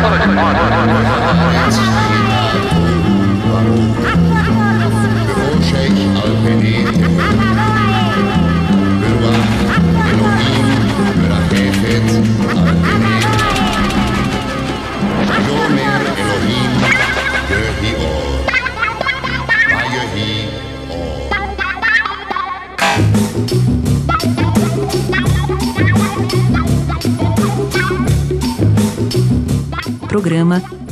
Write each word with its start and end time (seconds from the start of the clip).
Con. 0.00 0.47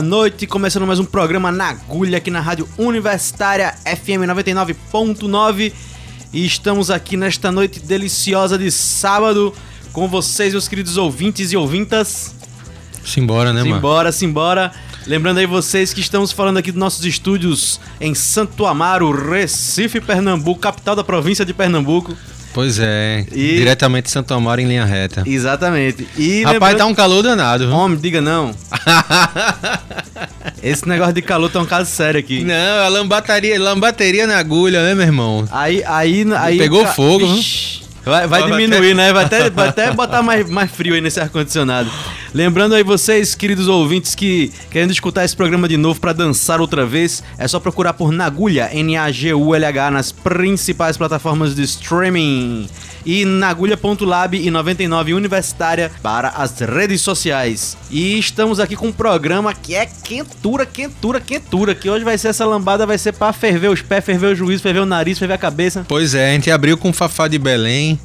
boa 0.00 0.08
noite. 0.08 0.46
Começando 0.46 0.86
mais 0.86 0.98
um 0.98 1.04
programa 1.04 1.52
na 1.52 1.68
agulha 1.68 2.16
aqui 2.16 2.30
na 2.30 2.40
Rádio 2.40 2.66
Universitária 2.78 3.74
FM 3.84 4.24
99.9. 4.26 5.72
E 6.32 6.46
estamos 6.46 6.90
aqui 6.90 7.18
nesta 7.18 7.52
noite 7.52 7.80
deliciosa 7.80 8.56
de 8.56 8.70
sábado 8.70 9.52
com 9.92 10.08
vocês, 10.08 10.52
meus 10.52 10.68
queridos 10.68 10.96
ouvintes 10.96 11.52
e 11.52 11.56
ouvintas. 11.56 12.34
Simbora, 13.04 13.52
né, 13.52 13.62
mano? 13.62 13.74
Simbora, 13.74 14.12
simbora. 14.12 14.72
Lembrando 15.06 15.36
aí 15.36 15.46
vocês 15.46 15.92
que 15.92 16.00
estamos 16.00 16.32
falando 16.32 16.56
aqui 16.56 16.72
dos 16.72 16.80
nossos 16.80 17.04
estúdios 17.04 17.78
em 18.00 18.14
Santo 18.14 18.64
Amaro, 18.64 19.10
Recife, 19.10 20.00
Pernambuco, 20.00 20.60
capital 20.60 20.96
da 20.96 21.04
província 21.04 21.44
de 21.44 21.52
Pernambuco. 21.52 22.16
Pois 22.52 22.78
é, 22.80 23.24
E- 23.32 23.56
diretamente 23.58 24.06
de 24.06 24.10
Santo 24.10 24.34
Amaro 24.34 24.60
em 24.60 24.66
linha 24.66 24.84
reta. 24.84 25.22
Exatamente. 25.24 26.06
E 26.16 26.42
Rapaz, 26.42 26.54
lembrando- 26.54 26.78
tá 26.78 26.86
um 26.86 26.94
calor 26.94 27.22
danado? 27.22 27.70
Homem, 27.72 27.96
diga 27.98 28.20
não. 28.20 28.50
Esse 30.62 30.86
negócio 30.88 31.14
de 31.14 31.22
calor 31.22 31.50
tá 31.50 31.60
um 31.60 31.66
caso 31.66 31.90
sério 31.90 32.20
aqui. 32.20 32.44
Não, 32.44 32.84
a 32.84 32.88
lambateria, 32.88 33.58
lambateria 33.60 34.26
na 34.26 34.36
agulha, 34.38 34.82
né, 34.82 34.94
meu 34.94 35.04
irmão? 35.06 35.48
Aí, 35.50 35.82
aí, 35.86 36.24
aí. 36.36 36.58
Pegou 36.58 36.86
fogo? 36.86 37.24
Ixi, 37.24 37.80
Vai, 38.04 38.26
vai 38.26 38.40
Vai 38.40 38.50
diminuir, 38.50 38.94
né? 38.94 39.12
Vai 39.12 39.24
até, 39.24 39.50
vai 39.50 39.68
até 39.68 39.92
botar 39.94 40.22
mais, 40.22 40.48
mais 40.48 40.70
frio 40.70 40.94
aí 40.94 41.00
nesse 41.00 41.20
ar-condicionado. 41.20 41.90
Lembrando 42.32 42.76
aí 42.76 42.84
vocês, 42.84 43.34
queridos 43.34 43.66
ouvintes, 43.66 44.14
que 44.14 44.52
querendo 44.70 44.92
escutar 44.92 45.24
esse 45.24 45.34
programa 45.34 45.68
de 45.68 45.76
novo 45.76 46.00
pra 46.00 46.12
dançar 46.12 46.60
outra 46.60 46.86
vez, 46.86 47.24
é 47.36 47.48
só 47.48 47.58
procurar 47.58 47.92
por 47.92 48.12
Nagulha, 48.12 48.70
N-A-G-U-L-H, 48.72 49.90
nas 49.90 50.12
principais 50.12 50.96
plataformas 50.96 51.56
de 51.56 51.62
streaming. 51.62 52.68
E 53.04 53.24
nagulha.lab 53.24 54.36
e 54.36 54.50
99 54.50 55.14
Universitária 55.14 55.90
para 56.02 56.28
as 56.28 56.60
redes 56.60 57.00
sociais. 57.00 57.76
E 57.90 58.18
estamos 58.18 58.60
aqui 58.60 58.76
com 58.76 58.88
um 58.88 58.92
programa 58.92 59.54
que 59.54 59.74
é 59.74 59.86
quentura, 59.86 60.66
quentura, 60.66 61.20
quentura. 61.20 61.74
Que 61.74 61.88
hoje 61.88 62.04
vai 62.04 62.18
ser 62.18 62.28
essa 62.28 62.44
lambada, 62.44 62.86
vai 62.86 62.98
ser 62.98 63.12
pra 63.12 63.32
ferver 63.32 63.70
os 63.70 63.82
pés, 63.82 64.04
ferver 64.04 64.28
o 64.28 64.36
juízo, 64.36 64.62
ferver 64.62 64.80
o 64.80 64.86
nariz, 64.86 65.18
ferver 65.18 65.34
a 65.34 65.38
cabeça. 65.38 65.84
Pois 65.88 66.14
é, 66.14 66.30
a 66.30 66.32
gente 66.34 66.50
abriu 66.50 66.76
com 66.76 66.92
Fafá 66.92 67.26
de 67.26 67.38
Belém. 67.38 67.98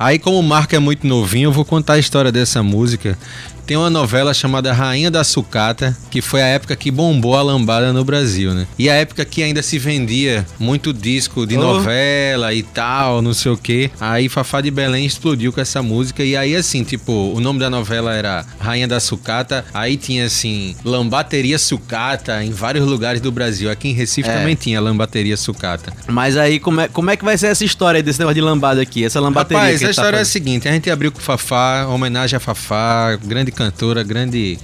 Aí, 0.00 0.18
como 0.18 0.38
o 0.38 0.42
Marco 0.42 0.74
é 0.74 0.78
muito 0.78 1.06
novinho, 1.06 1.48
eu 1.48 1.52
vou 1.52 1.62
contar 1.62 1.92
a 1.92 1.98
história 1.98 2.32
dessa 2.32 2.62
música. 2.62 3.18
Tem 3.66 3.76
uma 3.76 3.90
novela 3.90 4.34
chamada 4.34 4.72
Rainha 4.72 5.12
da 5.12 5.22
Sucata, 5.22 5.96
que 6.10 6.20
foi 6.20 6.42
a 6.42 6.46
época 6.46 6.74
que 6.74 6.90
bombou 6.90 7.36
a 7.36 7.42
lambada 7.42 7.92
no 7.92 8.04
Brasil, 8.04 8.52
né? 8.52 8.66
E 8.76 8.90
a 8.90 8.94
época 8.94 9.24
que 9.24 9.44
ainda 9.44 9.62
se 9.62 9.78
vendia 9.78 10.44
muito 10.58 10.92
disco 10.92 11.46
de 11.46 11.56
Oh. 11.56 11.60
novela 11.60 12.52
e 12.52 12.64
tal, 12.64 13.22
não 13.22 13.32
sei 13.32 13.52
o 13.52 13.56
quê. 13.56 13.88
Aí 14.00 14.28
Fafá 14.28 14.60
de 14.60 14.72
Belém 14.72 15.06
explodiu 15.06 15.52
com 15.52 15.60
essa 15.60 15.80
música. 15.84 16.24
E 16.24 16.36
aí, 16.36 16.56
assim, 16.56 16.82
tipo, 16.82 17.12
o 17.12 17.38
nome 17.38 17.60
da 17.60 17.70
novela 17.70 18.12
era 18.12 18.44
Rainha 18.58 18.88
da 18.88 18.98
Sucata. 18.98 19.64
Aí 19.72 19.96
tinha, 19.96 20.24
assim, 20.24 20.74
Lambateria 20.84 21.56
Sucata 21.58 22.42
em 22.42 22.50
vários 22.50 22.84
lugares 22.84 23.20
do 23.20 23.30
Brasil. 23.30 23.70
Aqui 23.70 23.86
em 23.90 23.92
Recife 23.92 24.28
É. 24.28 24.36
também 24.36 24.56
tinha 24.56 24.80
Lambateria 24.80 25.36
Sucata. 25.36 25.92
Mas 26.08 26.36
aí, 26.36 26.58
como 26.58 26.80
é, 26.80 26.88
como 26.88 27.08
é 27.08 27.16
que 27.16 27.24
vai 27.24 27.38
ser 27.38 27.46
essa 27.46 27.64
história 27.64 28.02
desse 28.02 28.18
negócio 28.18 28.34
de 28.34 28.40
lambada 28.40 28.82
aqui? 28.82 29.04
Essa 29.04 29.20
lambateria 29.20 29.62
Rapaz, 29.62 29.78
que 29.78 29.84
a 29.86 29.89
gente 29.90 29.96
tá 29.96 30.02
história 30.02 30.18
é 30.18 30.20
a 30.20 30.24
seguinte: 30.24 30.68
a 30.68 30.72
gente 30.72 30.90
abriu 30.90 31.12
com 31.12 31.18
o 31.18 31.22
Fafá, 31.22 31.86
homenagem 31.86 32.36
a 32.36 32.40
Fafá, 32.40 33.16
grande 33.16 33.50
cantora, 33.52 34.02
grande 34.02 34.58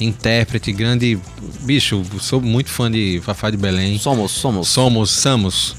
intérprete, 0.00 0.72
grande. 0.72 1.18
Bicho, 1.60 2.02
sou 2.20 2.40
muito 2.40 2.70
fã 2.70 2.90
de 2.90 3.20
Fafá 3.24 3.50
de 3.50 3.56
Belém. 3.56 3.98
Somos, 3.98 4.32
somos. 4.32 4.68
Somos, 4.68 5.10
somos. 5.10 5.76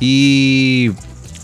E 0.00 0.92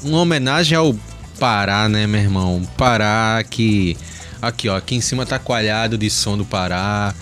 uma 0.03 0.21
homenagem 0.21 0.77
ao 0.77 0.95
Pará, 1.39 1.89
né, 1.89 2.07
meu 2.07 2.21
irmão? 2.21 2.63
Pará 2.77 3.45
que. 3.49 3.97
Aqui, 4.41 4.69
ó, 4.69 4.77
aqui 4.77 4.95
em 4.95 5.01
cima 5.01 5.27
tá 5.27 5.39
coalhado 5.39 5.99
de 5.99 6.09
som 6.09 6.37
do 6.37 6.45
Pará. 6.45 7.15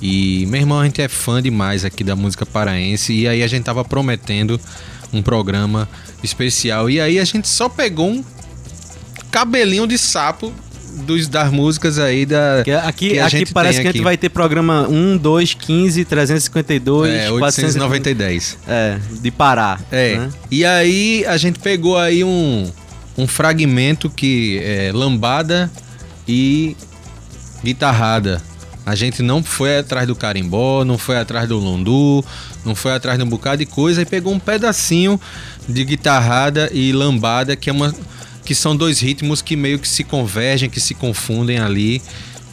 E, 0.00 0.46
meu 0.46 0.60
irmão, 0.60 0.80
a 0.80 0.84
gente 0.84 1.00
é 1.00 1.08
fã 1.08 1.40
demais 1.40 1.84
aqui 1.84 2.02
da 2.02 2.16
música 2.16 2.44
paraense. 2.44 3.12
E 3.12 3.28
aí 3.28 3.42
a 3.42 3.46
gente 3.46 3.64
tava 3.64 3.84
prometendo 3.84 4.60
um 5.12 5.22
programa 5.22 5.88
especial. 6.24 6.90
E 6.90 7.00
aí 7.00 7.20
a 7.20 7.24
gente 7.24 7.46
só 7.46 7.68
pegou 7.68 8.10
um 8.10 8.24
cabelinho 9.32 9.86
de 9.86 9.98
sapo 9.98 10.52
dos, 11.06 11.26
das 11.26 11.50
músicas 11.50 11.98
aí 11.98 12.26
da. 12.26 12.62
Que 12.64 12.70
Aqui, 12.70 13.08
que 13.10 13.18
a 13.18 13.26
aqui 13.26 13.38
gente 13.38 13.52
parece 13.52 13.80
que 13.80 13.80
a 13.80 13.90
gente 13.90 13.96
aqui. 13.96 14.04
vai 14.04 14.16
ter 14.16 14.28
programa 14.28 14.86
1, 14.88 15.16
2, 15.16 15.54
15, 15.54 16.04
352, 16.04 17.10
É, 17.10 17.28
400 17.30 17.74
890 17.76 18.10
e 18.10 18.14
10. 18.14 18.58
É, 18.68 18.98
de 19.20 19.30
Pará. 19.30 19.80
É. 19.90 20.16
né? 20.18 20.30
E 20.50 20.64
aí 20.64 21.24
a 21.26 21.36
gente 21.36 21.58
pegou 21.58 21.98
aí 21.98 22.22
um, 22.22 22.70
um 23.16 23.26
fragmento 23.26 24.10
que 24.10 24.60
é 24.62 24.92
lambada 24.92 25.70
e 26.28 26.76
guitarrada. 27.64 28.40
A 28.84 28.96
gente 28.96 29.22
não 29.22 29.44
foi 29.44 29.78
atrás 29.78 30.08
do 30.08 30.14
carimbó, 30.16 30.84
não 30.84 30.98
foi 30.98 31.16
atrás 31.16 31.48
do 31.48 31.56
lundu, 31.56 32.24
não 32.64 32.74
foi 32.74 32.92
atrás 32.92 33.16
de 33.16 33.24
um 33.24 33.28
bocado 33.28 33.58
de 33.58 33.66
coisa 33.66 34.02
e 34.02 34.04
pegou 34.04 34.32
um 34.32 34.40
pedacinho 34.40 35.20
de 35.68 35.84
guitarrada 35.84 36.68
e 36.72 36.92
lambada 36.92 37.54
que 37.54 37.70
é 37.70 37.72
uma 37.72 37.94
que 38.44 38.54
são 38.54 38.76
dois 38.76 39.00
ritmos 39.00 39.40
que 39.42 39.56
meio 39.56 39.78
que 39.78 39.88
se 39.88 40.04
convergem, 40.04 40.68
que 40.70 40.80
se 40.80 40.94
confundem 40.94 41.58
ali. 41.58 42.02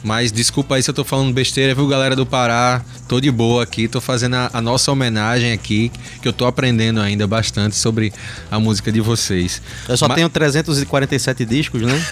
Mas 0.02 0.32
desculpa 0.32 0.76
aí 0.76 0.82
se 0.82 0.88
eu 0.88 0.94
tô 0.94 1.04
falando 1.04 1.30
besteira, 1.34 1.74
viu, 1.74 1.86
galera 1.86 2.16
do 2.16 2.24
Pará? 2.24 2.80
Tô 3.06 3.20
de 3.20 3.30
boa 3.30 3.62
aqui, 3.64 3.86
tô 3.86 4.00
fazendo 4.00 4.34
a, 4.34 4.48
a 4.54 4.60
nossa 4.62 4.90
homenagem 4.90 5.52
aqui, 5.52 5.92
que 6.22 6.26
eu 6.26 6.32
tô 6.32 6.46
aprendendo 6.46 7.00
ainda 7.02 7.26
bastante 7.26 7.76
sobre 7.76 8.10
a 8.50 8.58
música 8.58 8.90
de 8.90 9.00
vocês. 9.02 9.60
Eu 9.86 9.98
só 9.98 10.08
Ma- 10.08 10.14
tenho 10.14 10.30
347 10.30 11.44
discos, 11.44 11.82
né? 11.82 12.02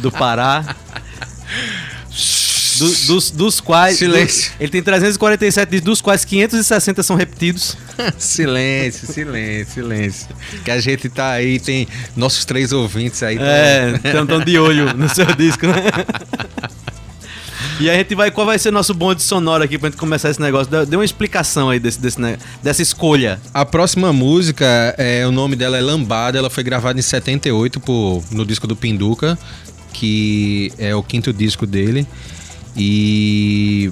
Do 0.00 0.12
Pará. 0.12 0.76
Do- 2.78 3.06
dos, 3.06 3.30
dos 3.30 3.60
quais. 3.60 3.98
Silêncio. 3.98 4.50
do- 4.52 4.56
ele 4.62 4.70
tem 4.70 4.82
347 4.82 5.70
discos, 5.70 5.84
dos 5.86 6.00
quais 6.02 6.24
560 6.24 7.02
são 7.02 7.16
repetidos. 7.16 7.76
silêncio, 8.18 9.06
silêncio, 9.12 9.74
silêncio. 9.74 10.28
Que 10.64 10.70
a 10.70 10.80
gente 10.80 11.08
tá 11.08 11.30
aí, 11.32 11.58
tem 11.60 11.86
nossos 12.16 12.44
três 12.44 12.72
ouvintes 12.72 13.22
aí. 13.22 13.36
tão- 13.36 13.46
É, 13.46 14.00
estão 14.04 14.40
de 14.44 14.58
olho 14.58 14.94
no 14.96 15.08
seu 15.08 15.26
disco, 15.34 15.66
né? 15.66 15.74
E 17.80 17.88
a 17.90 17.94
gente 17.94 18.14
vai. 18.14 18.30
Qual 18.30 18.46
vai 18.46 18.58
ser 18.58 18.70
nosso 18.70 18.92
bonde 18.94 19.22
sonoro 19.22 19.64
aqui 19.64 19.76
pra 19.78 19.88
gente 19.88 19.98
começar 19.98 20.30
esse 20.30 20.40
negócio? 20.40 20.70
Dê 20.86 20.94
uma 20.96 21.04
explicação 21.04 21.70
aí 21.70 21.80
desse, 21.80 22.00
desse, 22.00 22.20
ne- 22.20 22.36
dessa 22.62 22.82
escolha. 22.82 23.40
A 23.52 23.64
próxima 23.64 24.12
música, 24.12 24.94
é, 24.98 25.26
o 25.26 25.32
nome 25.32 25.56
dela 25.56 25.76
é 25.78 25.80
Lambada, 25.80 26.38
ela 26.38 26.50
foi 26.50 26.62
gravada 26.62 26.98
em 26.98 27.02
78 27.02 27.80
por, 27.80 28.22
no 28.30 28.44
disco 28.44 28.66
do 28.66 28.76
Pinduca, 28.76 29.38
que 29.92 30.72
é 30.78 30.94
o 30.94 31.02
quinto 31.02 31.32
disco 31.32 31.66
dele. 31.66 32.06
E. 32.76 33.90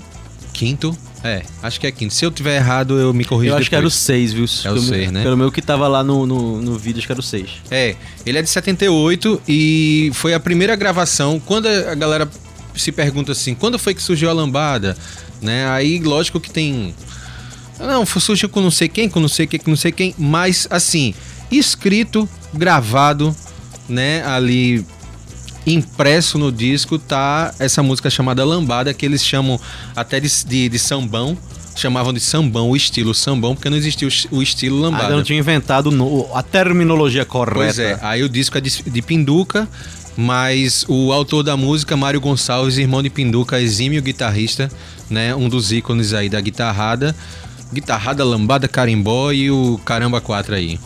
Quinto? 0.53 0.97
É, 1.23 1.43
acho 1.63 1.79
que 1.79 1.87
é 1.87 1.93
quinto. 1.93 2.15
Se 2.15 2.25
eu 2.25 2.31
tiver 2.31 2.57
errado, 2.57 2.99
eu 2.99 3.13
me 3.13 3.25
corrijo 3.25 3.53
Eu 3.53 3.59
acho 3.59 3.69
que 3.69 3.75
era 3.75 3.85
o 3.87 3.89
depois. 3.91 4.03
6, 4.03 4.33
viu? 4.33 4.45
É 4.45 4.71
o 4.71 4.75
Pelo- 4.75 4.87
seis, 4.87 5.13
né? 5.13 5.23
Pelo 5.23 5.37
meu 5.37 5.53
que 5.53 5.61
tava 5.61 5.87
lá 5.87 6.03
no, 6.03 6.25
no, 6.27 6.63
no 6.63 6.79
vídeo, 6.79 6.99
acho 6.99 7.07
que 7.07 7.13
era 7.13 7.21
o 7.21 7.25
6. 7.25 7.51
É, 7.71 7.95
ele 8.25 8.39
é 8.39 8.43
de 8.43 8.49
78 8.49 9.43
e 9.47 10.11
foi 10.15 10.33
a 10.33 10.41
primeira 10.41 10.75
gravação. 10.77 11.39
Quando 11.39 11.67
a 11.67 11.95
galera 11.95 12.29
se 12.75 12.91
pergunta 12.91 13.33
assim, 13.33 13.55
quando 13.55 13.79
foi 13.79 13.95
que 13.95 14.03
surgiu 14.03 14.31
a 14.31 14.33
lambada? 14.33 14.97
Né? 15.43 15.69
Aí, 15.69 15.99
lógico 16.01 16.41
que 16.41 16.51
tem. 16.51 16.95
Não, 17.79 18.05
surgiu 18.07 18.49
com 18.49 18.61
não 18.61 18.71
sei 18.71 18.89
quem, 18.89 19.09
com 19.09 19.21
não 19.21 19.29
sei 19.29 19.47
quem, 19.47 19.61
com 19.61 19.71
não 19.71 19.77
sei 19.77 19.91
quem, 19.93 20.15
mas 20.19 20.67
assim, 20.71 21.15
escrito, 21.51 22.29
gravado, 22.53 23.35
né, 23.89 24.23
ali 24.27 24.85
impresso 25.67 26.39
no 26.39 26.51
disco 26.51 26.99
tá 26.99 27.55
essa 27.59 27.83
música 27.83 28.09
chamada 28.11 28.45
Lambada, 28.45 28.93
que 28.95 29.05
eles 29.05 29.25
chamam 29.25 29.61
até 29.95 30.19
de, 30.21 30.29
de, 30.47 30.69
de 30.69 30.79
sambão, 30.79 31.37
chamavam 31.77 32.13
de 32.13 32.21
sambão, 32.21 32.71
o 32.71 32.77
estilo 32.77 33.15
sambão, 33.15 33.55
porque 33.55 33.71
não 33.71 33.77
existia 33.77 34.09
o, 34.09 34.37
o 34.37 34.43
estilo 34.43 34.81
lambada. 34.81 35.05
Ainda 35.05 35.17
não 35.17 35.23
tinha 35.23 35.39
inventado 35.39 35.91
no- 35.91 36.27
a 36.35 36.43
terminologia 36.43 37.25
correta. 37.25 37.55
Pois 37.57 37.79
é, 37.79 37.99
aí 38.03 38.23
o 38.23 38.29
disco 38.29 38.57
é 38.59 38.61
de, 38.61 38.83
de 38.83 39.03
Pinduca, 39.03 39.69
mas 40.17 40.85
o 40.89 41.13
autor 41.13 41.43
da 41.43 41.57
música, 41.57 41.97
Mário 41.97 42.21
Gonçalves, 42.21 42.77
irmão 42.77 43.03
de 43.03 43.09
Pinduca, 43.11 43.61
exímio 43.61 44.03
guitarrista, 44.03 44.71
né? 45.09 45.35
Um 45.35 45.49
dos 45.49 45.73
ícones 45.73 46.13
aí 46.13 46.29
da 46.29 46.41
guitarrada. 46.41 47.15
Guitarrada, 47.73 48.25
lambada, 48.25 48.67
carimbó 48.67 49.31
e 49.31 49.51
o 49.51 49.81
caramba 49.85 50.21
4 50.21 50.55
aí. 50.57 50.79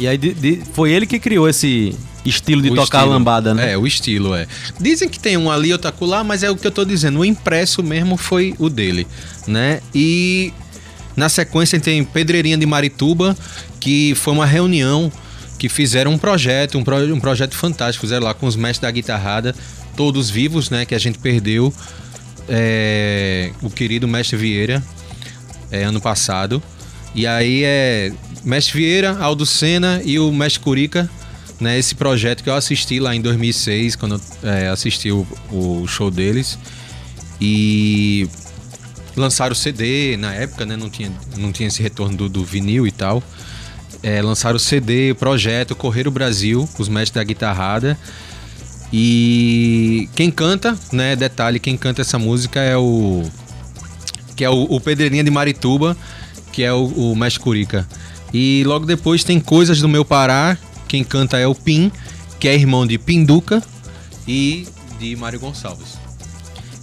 E 0.00 0.08
aí 0.08 0.18
de- 0.18 0.34
de- 0.34 0.62
foi 0.72 0.90
ele 0.90 1.06
que 1.06 1.20
criou 1.20 1.48
esse 1.48 1.94
estilo 2.24 2.62
de 2.62 2.70
O 2.70 2.74
tocar 2.74 2.98
estilo. 2.98 3.12
a 3.12 3.16
lambada, 3.16 3.54
né? 3.54 3.72
É, 3.72 3.78
o 3.78 3.86
estilo, 3.86 4.34
é. 4.34 4.46
Dizem 4.80 5.08
que 5.08 5.18
tem 5.18 5.36
um 5.36 5.50
ali, 5.50 5.72
outro 5.72 5.88
acolá, 5.88 6.22
mas 6.24 6.42
é 6.42 6.50
o 6.50 6.56
que 6.56 6.66
eu 6.66 6.70
tô 6.70 6.84
dizendo. 6.84 7.20
O 7.20 7.24
impresso 7.24 7.82
mesmo 7.82 8.16
foi 8.16 8.54
o 8.58 8.68
dele, 8.68 9.06
né? 9.46 9.80
E 9.94 10.52
na 11.16 11.28
sequência 11.28 11.78
tem 11.78 12.02
Pedreirinha 12.04 12.56
de 12.56 12.66
Marituba, 12.66 13.36
que 13.80 14.14
foi 14.16 14.32
uma 14.32 14.46
reunião 14.46 15.12
que 15.58 15.68
fizeram 15.68 16.12
um 16.12 16.18
projeto, 16.18 16.76
um, 16.78 16.82
pro- 16.84 17.14
um 17.14 17.20
projeto 17.20 17.54
fantástico. 17.54 18.00
Fizeram 18.06 18.24
lá 18.24 18.34
com 18.34 18.46
os 18.46 18.56
mestres 18.56 18.80
da 18.80 18.90
guitarrada, 18.90 19.54
todos 19.96 20.28
vivos, 20.30 20.70
né? 20.70 20.84
Que 20.84 20.94
a 20.94 20.98
gente 20.98 21.18
perdeu. 21.18 21.72
É, 22.48 23.50
o 23.62 23.70
querido 23.70 24.06
mestre 24.06 24.36
Vieira, 24.36 24.82
é, 25.70 25.84
ano 25.84 26.00
passado. 26.00 26.62
E 27.14 27.26
aí 27.26 27.62
é 27.64 28.12
Mestre 28.44 28.78
Vieira, 28.78 29.16
Aldo 29.18 29.46
Senna 29.46 30.02
e 30.04 30.18
o 30.18 30.30
Mestre 30.32 30.60
Curica, 30.60 31.08
né? 31.60 31.78
Esse 31.78 31.94
projeto 31.94 32.42
que 32.42 32.50
eu 32.50 32.54
assisti 32.54 32.98
lá 32.98 33.14
em 33.14 33.20
2006, 33.20 33.96
quando 33.96 34.20
eu 34.42 34.48
é, 34.48 34.68
assisti 34.68 35.10
o, 35.10 35.26
o 35.50 35.86
show 35.86 36.10
deles. 36.10 36.58
E 37.40 38.28
lançaram 39.16 39.52
o 39.52 39.56
CD 39.56 40.16
na 40.16 40.32
época, 40.32 40.64
né? 40.66 40.76
Não 40.76 40.88
tinha, 40.88 41.12
não 41.36 41.52
tinha 41.52 41.68
esse 41.68 41.82
retorno 41.82 42.16
do, 42.16 42.28
do 42.28 42.44
vinil 42.44 42.86
e 42.86 42.90
tal. 42.90 43.22
É, 44.02 44.20
lançaram 44.20 44.56
o 44.56 44.60
CD, 44.60 45.12
o 45.12 45.14
projeto 45.14 45.74
Correr 45.74 46.06
o 46.06 46.10
Brasil, 46.10 46.68
os 46.78 46.88
mestres 46.88 47.14
da 47.14 47.24
guitarrada. 47.24 47.98
E 48.92 50.08
quem 50.14 50.30
canta, 50.30 50.78
né? 50.92 51.16
Detalhe, 51.16 51.58
quem 51.58 51.76
canta 51.76 52.02
essa 52.02 52.18
música 52.18 52.60
é 52.60 52.76
o 52.76 53.24
que 54.36 54.44
é 54.44 54.50
o, 54.50 54.64
o 54.64 54.80
Pedreirinha 54.80 55.22
de 55.22 55.30
Marituba, 55.30 55.96
que 56.52 56.62
é 56.62 56.72
o, 56.72 56.86
o 56.86 57.16
Mestre 57.16 57.40
Curica. 57.40 57.88
E 58.32 58.64
logo 58.66 58.84
depois 58.84 59.22
tem 59.22 59.38
Coisas 59.38 59.80
do 59.80 59.88
Meu 59.88 60.04
Pará, 60.04 60.58
quem 60.94 61.02
canta 61.02 61.36
é 61.36 61.44
o 61.44 61.56
Pim, 61.56 61.90
que 62.38 62.46
é 62.46 62.54
irmão 62.54 62.86
de 62.86 62.98
Pinduca 62.98 63.60
e 64.28 64.64
de 65.00 65.16
Mário 65.16 65.40
Gonçalves. 65.40 65.98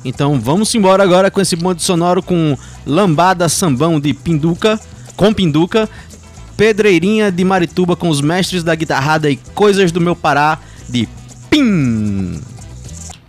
Então 0.03 0.37
vamos 0.37 0.75
embora 0.75 1.01
agora 1.01 1.31
com 1.31 1.39
esse 1.39 1.55
bonde 1.55 1.81
sonoro 1.81 2.21
com 2.21 2.57
Lambada 2.85 3.47
Sambão 3.47 4.01
de 4.01 4.13
Pinduca, 4.13 4.77
com 5.15 5.33
Pinduca, 5.33 5.89
Pedreirinha 6.57 7.31
de 7.31 7.45
Marituba 7.45 7.95
com 7.95 8.09
os 8.09 8.19
mestres 8.19 8.65
da 8.65 8.75
guitarrada 8.75 9.29
e 9.29 9.37
Coisas 9.55 9.93
do 9.93 10.01
Meu 10.01 10.15
Pará 10.15 10.59
de 10.89 11.07
Pim. 11.49 12.41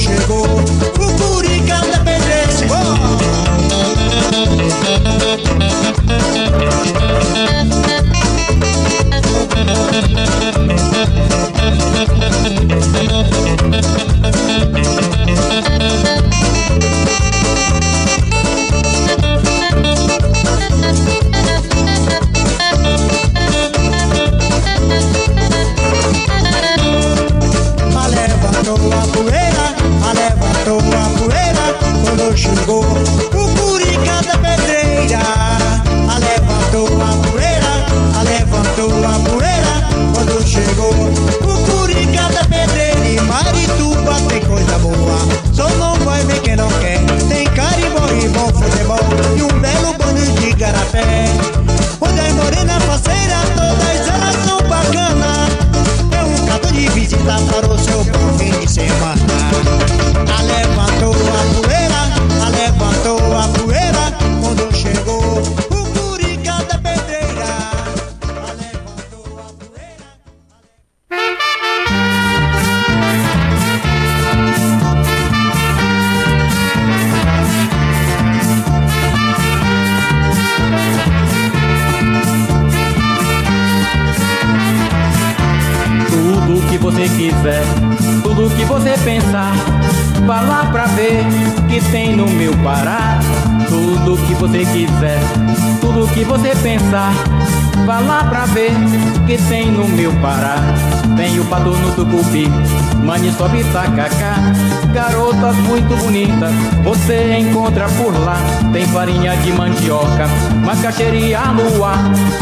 chegou 0.06 0.35
você 96.36 96.54
pensar, 96.56 97.12
vá 97.86 97.98
lá 97.98 98.24
pra 98.24 98.44
ver 98.46 98.70
que 99.26 99.38
tem 99.48 99.70
no 99.70 99.88
meu 99.88 100.12
Pará. 100.20 100.56
Tem 101.16 101.40
o 101.40 101.44
pato 101.46 101.70
no 101.70 101.92
tucupi, 101.92 102.46
maniçobe 103.02 103.64
tacacá, 103.72 104.34
garotas 104.92 105.56
muito 105.56 105.96
bonitas, 105.96 106.52
você 106.84 107.38
encontra 107.38 107.88
por 107.88 108.12
lá. 108.12 108.36
Tem 108.70 108.84
farinha 108.88 109.34
de 109.38 109.52
mandioca, 109.52 110.28
macaxeira 110.62 111.16
e 111.16 111.34
aluá, 111.34 111.94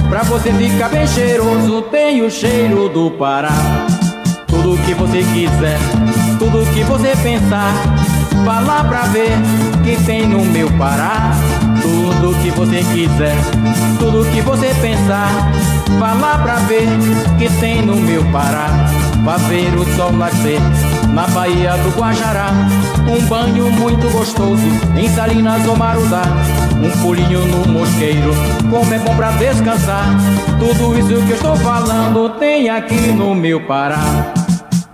pra 0.09 0.25
você 0.25 0.53
ficar 0.53 0.89
bem 0.89 1.07
cheiroso, 1.07 1.83
tem 1.83 2.21
o 2.23 2.31
cheiro 2.31 2.89
do 2.89 3.13
Pará. 3.13 3.53
Tudo 4.49 4.77
que 4.85 4.95
você 4.95 5.23
quiser, 5.33 5.79
tudo 6.41 6.67
que 6.73 6.83
você 6.83 7.15
pensar, 7.23 7.73
vá 8.45 8.59
lá 8.59 8.83
pra 8.83 9.03
ver 9.03 9.31
que 9.85 9.97
tem 10.05 10.27
no 10.27 10.45
meu 10.45 10.69
Pará. 10.73 11.31
Tudo 12.25 12.43
que 12.43 12.51
você 12.53 12.83
quiser, 12.95 13.37
tudo 13.99 14.25
que 14.33 14.41
você 14.41 14.69
pensar, 14.81 15.29
vá 15.99 16.15
lá 16.15 16.39
pra 16.39 16.55
ver 16.55 16.89
que 17.39 17.51
tem 17.61 17.83
no 17.83 17.97
meu 17.97 18.25
Pará. 18.33 18.67
Ver 19.47 19.75
o 19.79 19.85
sol 19.95 20.11
nascer 20.11 20.59
na 21.13 21.27
Baía 21.27 21.77
do 21.77 21.91
Guajará. 21.91 22.47
Um 23.07 23.21
banho 23.27 23.71
muito 23.73 24.11
gostoso 24.11 24.63
em 24.97 25.07
Salinas 25.11 25.67
ou 25.67 25.77
Marudá. 25.77 26.23
Um 26.83 26.91
pulinho 27.03 27.41
no 27.41 27.71
mosqueiro, 27.71 28.33
como 28.71 28.95
é 28.95 28.99
bom 29.01 29.15
pra 29.17 29.31
descansar. 29.33 30.07
Tudo 30.59 30.99
isso 30.99 31.27
que 31.27 31.33
eu 31.33 31.37
estou 31.37 31.57
falando 31.57 32.31
tem 32.39 32.71
aqui 32.71 33.13
no 33.13 33.35
meu 33.35 33.61
Pará. 33.61 34.33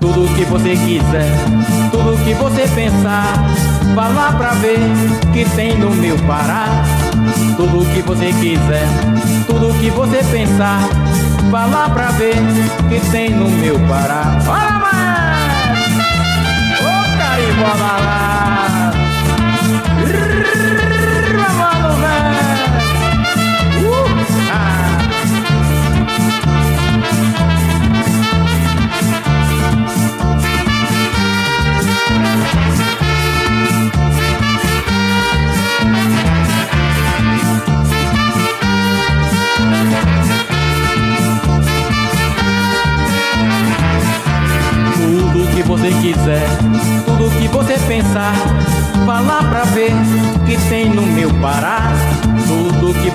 Tudo 0.01 0.35
que 0.35 0.45
você 0.47 0.71
quiser, 0.71 1.31
tudo 1.93 2.19
que 2.25 2.35
você 2.35 2.66
pensar, 2.75 3.35
vá 3.95 4.09
lá 4.09 4.33
pra 4.33 4.51
ver 4.55 4.81
que 5.33 5.45
tem 5.55 5.79
no 5.79 5.90
meu 5.95 6.19
Pará. 6.27 6.83
Tudo 7.57 7.85
que 7.94 8.03
você 8.03 8.33
quiser, 8.40 8.88
tudo 9.46 9.79
que 9.81 9.90
você 9.90 10.24
pensar, 10.31 10.81
vá 11.50 11.66
lá 11.66 11.90
pra 11.90 12.11
ver 12.12 12.37
que 12.88 13.00
tem 13.11 13.31
no 13.31 13.48
meu 13.48 13.79
Pará. 13.88 14.40
Fala 14.40 14.79
mais! 14.79 16.00
Ô 16.81 17.18
carimbó 17.18 17.74
balado! 17.79 18.30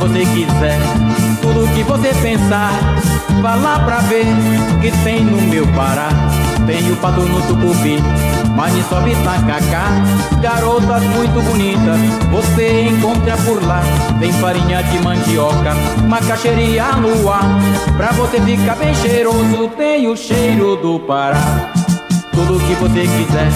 Você 0.07 0.19
quiser, 0.19 0.79
tudo 1.41 1.67
que 1.73 1.81
você 1.83 2.13
pensar, 2.21 2.71
vá 3.41 3.55
lá 3.55 3.79
pra 3.79 3.97
ver 4.01 4.27
que 4.79 4.91
tem 5.03 5.25
no 5.25 5.41
meu 5.41 5.65
Pará. 5.67 6.09
Tem 6.67 6.91
o 6.91 6.95
pato 6.97 7.21
no 7.21 7.41
tucupi, 7.41 7.97
maniçobe 8.55 9.15
tacacá, 9.23 9.87
garotas 10.41 11.03
muito 11.03 11.43
bonitas, 11.43 11.99
você 12.31 12.87
encontra 12.87 13.35
por 13.37 13.63
lá. 13.65 13.81
Tem 14.19 14.31
farinha 14.33 14.83
de 14.83 14.99
mandioca, 14.99 15.75
macaxeira 16.07 16.61
e 16.61 16.79
aluá, 16.79 17.39
pra 17.97 18.11
você 18.11 18.39
ficar 18.41 18.75
bem 18.75 18.93
cheiroso, 18.95 19.69
tem 19.75 20.07
o 20.07 20.15
cheiro 20.15 20.75
do 20.75 20.99
Pará. 20.99 21.71
Tudo 22.31 22.59
que 22.59 22.73
você 22.75 23.01
quiser, 23.01 23.49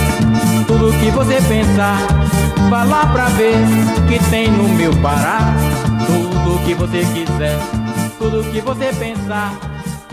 tudo 0.67 0.93
que 0.99 1.11
você 1.11 1.41
pensar, 1.47 1.97
vá 2.69 2.83
lá 2.83 3.05
pra 3.07 3.25
ver 3.25 3.57
que 4.07 4.19
tem 4.29 4.51
no 4.51 4.69
meu 4.69 4.95
Pará. 4.97 5.53
Que 6.69 6.75
você 6.75 6.99
quiser, 6.99 7.57
tudo 8.19 8.43
que 8.51 8.61
você 8.61 8.93
pensar, 8.93 9.59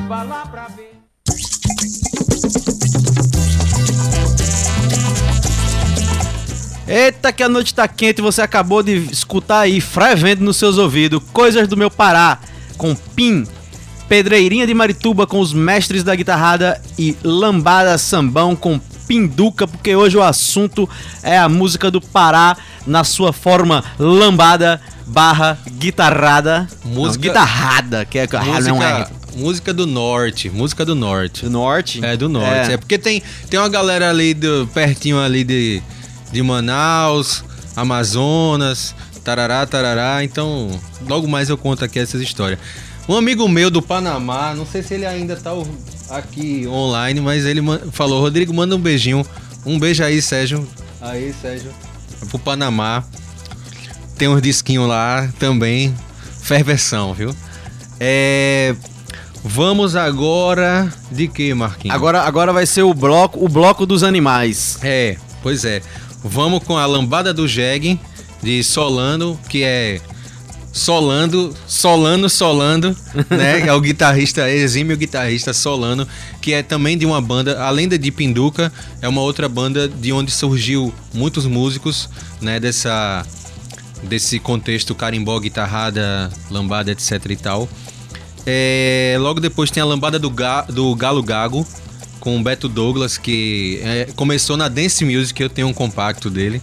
vá 0.08 0.22
lá 0.22 0.46
pra 0.46 0.68
ver. 0.68 0.96
Eita, 6.88 7.30
que 7.30 7.42
a 7.42 7.48
noite 7.50 7.74
tá 7.74 7.86
quente 7.86 8.22
você 8.22 8.40
acabou 8.40 8.82
de 8.82 8.96
escutar 9.12 9.60
aí, 9.60 9.82
frevendo 9.82 10.44
nos 10.44 10.56
seus 10.56 10.78
ouvidos, 10.78 11.22
Coisas 11.30 11.68
do 11.68 11.76
Meu 11.76 11.90
Pará, 11.90 12.38
com 12.78 12.94
Pim, 12.94 13.46
Pedreirinha 14.08 14.66
de 14.66 14.72
Marituba 14.72 15.26
com 15.26 15.40
os 15.40 15.52
mestres 15.52 16.02
da 16.02 16.14
guitarrada 16.14 16.80
e 16.98 17.14
Lambada 17.22 17.98
Sambão 17.98 18.56
com 18.56 18.80
Pinduca, 19.06 19.68
porque 19.68 19.94
hoje 19.94 20.16
o 20.16 20.22
assunto 20.22 20.88
é 21.22 21.36
a 21.36 21.50
música 21.50 21.90
do 21.90 22.00
Pará 22.00 22.56
na 22.86 23.04
sua 23.04 23.30
forma 23.30 23.84
lambada 23.98 24.80
barra 25.06 25.58
guitarrada. 25.78 26.68
Música- 26.84 27.24
Não, 27.26 27.32
guitarrada, 27.34 28.04
que 28.04 28.18
é... 28.18 28.28
ah, 28.32 28.60
não 28.60 28.82
é. 28.82 28.98
Música, 28.98 29.10
música 29.36 29.74
do 29.74 29.86
norte, 29.86 30.50
música 30.50 30.84
do 30.84 30.94
norte. 30.94 31.44
Do 31.44 31.50
norte? 31.50 32.04
É, 32.04 32.16
do 32.16 32.28
norte. 32.28 32.72
É, 32.72 32.76
porque 32.76 32.98
tem, 32.98 33.22
tem 33.48 33.58
uma 33.60 33.68
galera 33.68 34.10
ali 34.10 34.34
do, 34.34 34.68
pertinho 34.74 35.20
ali 35.20 35.44
de, 35.44 35.82
de 36.32 36.42
Manaus, 36.42 37.44
Amazonas, 37.74 38.94
tarará, 39.22 39.64
tarará. 39.66 40.24
Então, 40.24 40.70
logo 41.08 41.28
mais 41.28 41.48
eu 41.48 41.56
conto 41.56 41.84
aqui 41.84 41.98
essas 41.98 42.20
histórias. 42.20 42.58
Um 43.08 43.16
amigo 43.16 43.48
meu 43.48 43.70
do 43.70 43.80
Panamá, 43.80 44.52
não 44.54 44.66
sei 44.66 44.82
se 44.82 44.94
ele 44.94 45.06
ainda 45.06 45.36
tá 45.36 45.52
aqui 46.10 46.66
online, 46.66 47.20
mas 47.20 47.44
ele 47.44 47.60
falou: 47.92 48.20
Rodrigo, 48.20 48.52
manda 48.52 48.74
um 48.74 48.80
beijinho. 48.80 49.24
Um 49.64 49.78
beijo 49.78 50.02
aí, 50.02 50.20
Sérgio. 50.20 50.66
Aí, 51.00 51.32
Sérgio. 51.40 51.70
É 52.20 52.26
pro 52.26 52.38
Panamá. 52.38 53.04
Tem 54.16 54.28
uns 54.28 54.40
disquinhos 54.40 54.88
lá 54.88 55.28
também. 55.38 55.94
Ferversão, 56.42 57.12
viu? 57.12 57.34
É. 58.00 58.74
Vamos 59.44 59.94
agora. 59.94 60.92
De 61.10 61.28
que, 61.28 61.54
Marquinhos? 61.54 61.94
Agora, 61.94 62.22
agora 62.22 62.52
vai 62.52 62.66
ser 62.66 62.82
o 62.82 62.92
bloco, 62.92 63.44
o 63.44 63.48
bloco 63.48 63.86
dos 63.86 64.02
animais. 64.02 64.78
É, 64.82 65.16
pois 65.42 65.64
é. 65.64 65.82
Vamos 66.24 66.64
com 66.64 66.76
a 66.76 66.84
lambada 66.86 67.32
do 67.32 67.46
jegue 67.46 68.00
de 68.42 68.62
Solano, 68.64 69.38
que 69.48 69.62
é 69.62 70.00
Solando, 70.72 71.56
Solano, 71.66 72.28
Solando, 72.28 72.96
né? 73.30 73.66
É 73.66 73.72
o 73.72 73.80
guitarrista, 73.80 74.50
exímio 74.50 74.96
guitarrista 74.96 75.54
Solano, 75.54 76.06
que 76.40 76.52
é 76.52 76.62
também 76.62 76.98
de 76.98 77.06
uma 77.06 77.20
banda, 77.20 77.62
além 77.62 77.88
da 77.88 77.96
de 77.96 78.10
Pinduca, 78.10 78.72
é 79.00 79.08
uma 79.08 79.20
outra 79.20 79.48
banda 79.48 79.88
de 79.88 80.12
onde 80.12 80.30
surgiu 80.30 80.92
muitos 81.14 81.46
músicos, 81.46 82.10
né? 82.40 82.60
Dessa, 82.60 83.24
desse 84.06 84.38
contexto 84.38 84.94
carimbó, 84.94 85.38
guitarrada, 85.38 86.30
lambada, 86.50 86.90
etc 86.90 87.12
e 87.30 87.36
tal. 87.36 87.68
É, 88.46 89.16
logo 89.18 89.40
depois 89.40 89.70
tem 89.70 89.82
a 89.82 89.86
lambada 89.86 90.18
do, 90.18 90.30
Ga- 90.30 90.62
do 90.62 90.94
Galo 90.94 91.22
Gago, 91.22 91.66
com 92.20 92.38
o 92.38 92.42
Beto 92.42 92.68
Douglas, 92.68 93.18
que 93.18 93.80
é, 93.82 94.08
começou 94.16 94.56
na 94.56 94.68
Dance 94.68 95.04
Music, 95.04 95.40
eu 95.42 95.48
tenho 95.50 95.68
um 95.68 95.72
compacto 95.74 96.30
dele. 96.30 96.62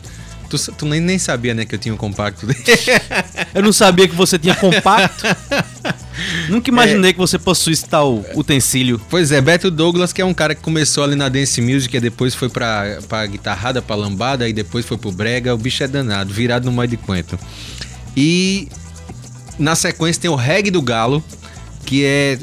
Tu, 0.58 0.72
tu 0.74 0.86
nem, 0.86 1.00
nem 1.00 1.18
sabia, 1.18 1.54
né, 1.54 1.66
que 1.66 1.74
eu 1.74 1.80
tinha 1.80 1.94
um 1.94 1.98
compacto 1.98 2.46
dele. 2.46 2.60
Eu 3.56 3.62
não 3.64 3.74
sabia 3.74 4.08
que 4.08 4.16
você 4.16 4.38
tinha 4.38 4.54
compacto. 4.56 5.24
Nunca 6.48 6.70
imaginei 6.70 7.10
É. 7.10 7.14
que 7.14 7.20
você 7.20 7.40
possuísse 7.40 7.86
tal 7.86 8.24
utensílio. 8.36 9.02
pois 9.10 9.32
é, 9.32 9.42
Beto 9.42 9.72
Douglas, 9.72 10.14
que 10.14 10.22
é 10.22 10.26
um 10.26 10.34
cara 10.34 10.54
que 10.54 10.62
começou 10.62 11.04
ali 11.04 11.16
na 11.16 11.28
Dance 11.28 11.60
Music, 11.60 11.96
e 11.96 12.00
depois 12.00 12.36
foi 12.36 12.50
pra, 12.50 13.00
pra 13.10 13.26
guitarrada, 13.26 13.82
pra 13.82 13.96
lambada, 13.96 14.48
e 14.48 14.54
depois 14.54 14.86
foi 14.86 14.98
pro 14.98 15.12
brega. 15.12 15.54
O 15.56 15.58
bicho 15.58 15.84
é 15.84 15.88
danado, 15.88 16.32
virado 16.34 16.66
no 16.66 16.72
meio 16.72 16.88
de 16.88 16.98
quento. 16.98 17.38
E 18.16 18.68
na 19.58 19.76
sequência 19.76 20.22
tem 20.22 20.30
o 20.32 20.36
Reggae 20.36 20.70
do 20.70 20.82
Galo, 20.82 21.24
que 21.86 22.06
é 22.06 22.38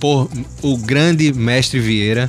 por 0.00 0.28
o 0.60 0.76
grande 0.76 1.32
mestre 1.32 1.78
Vieira, 1.78 2.28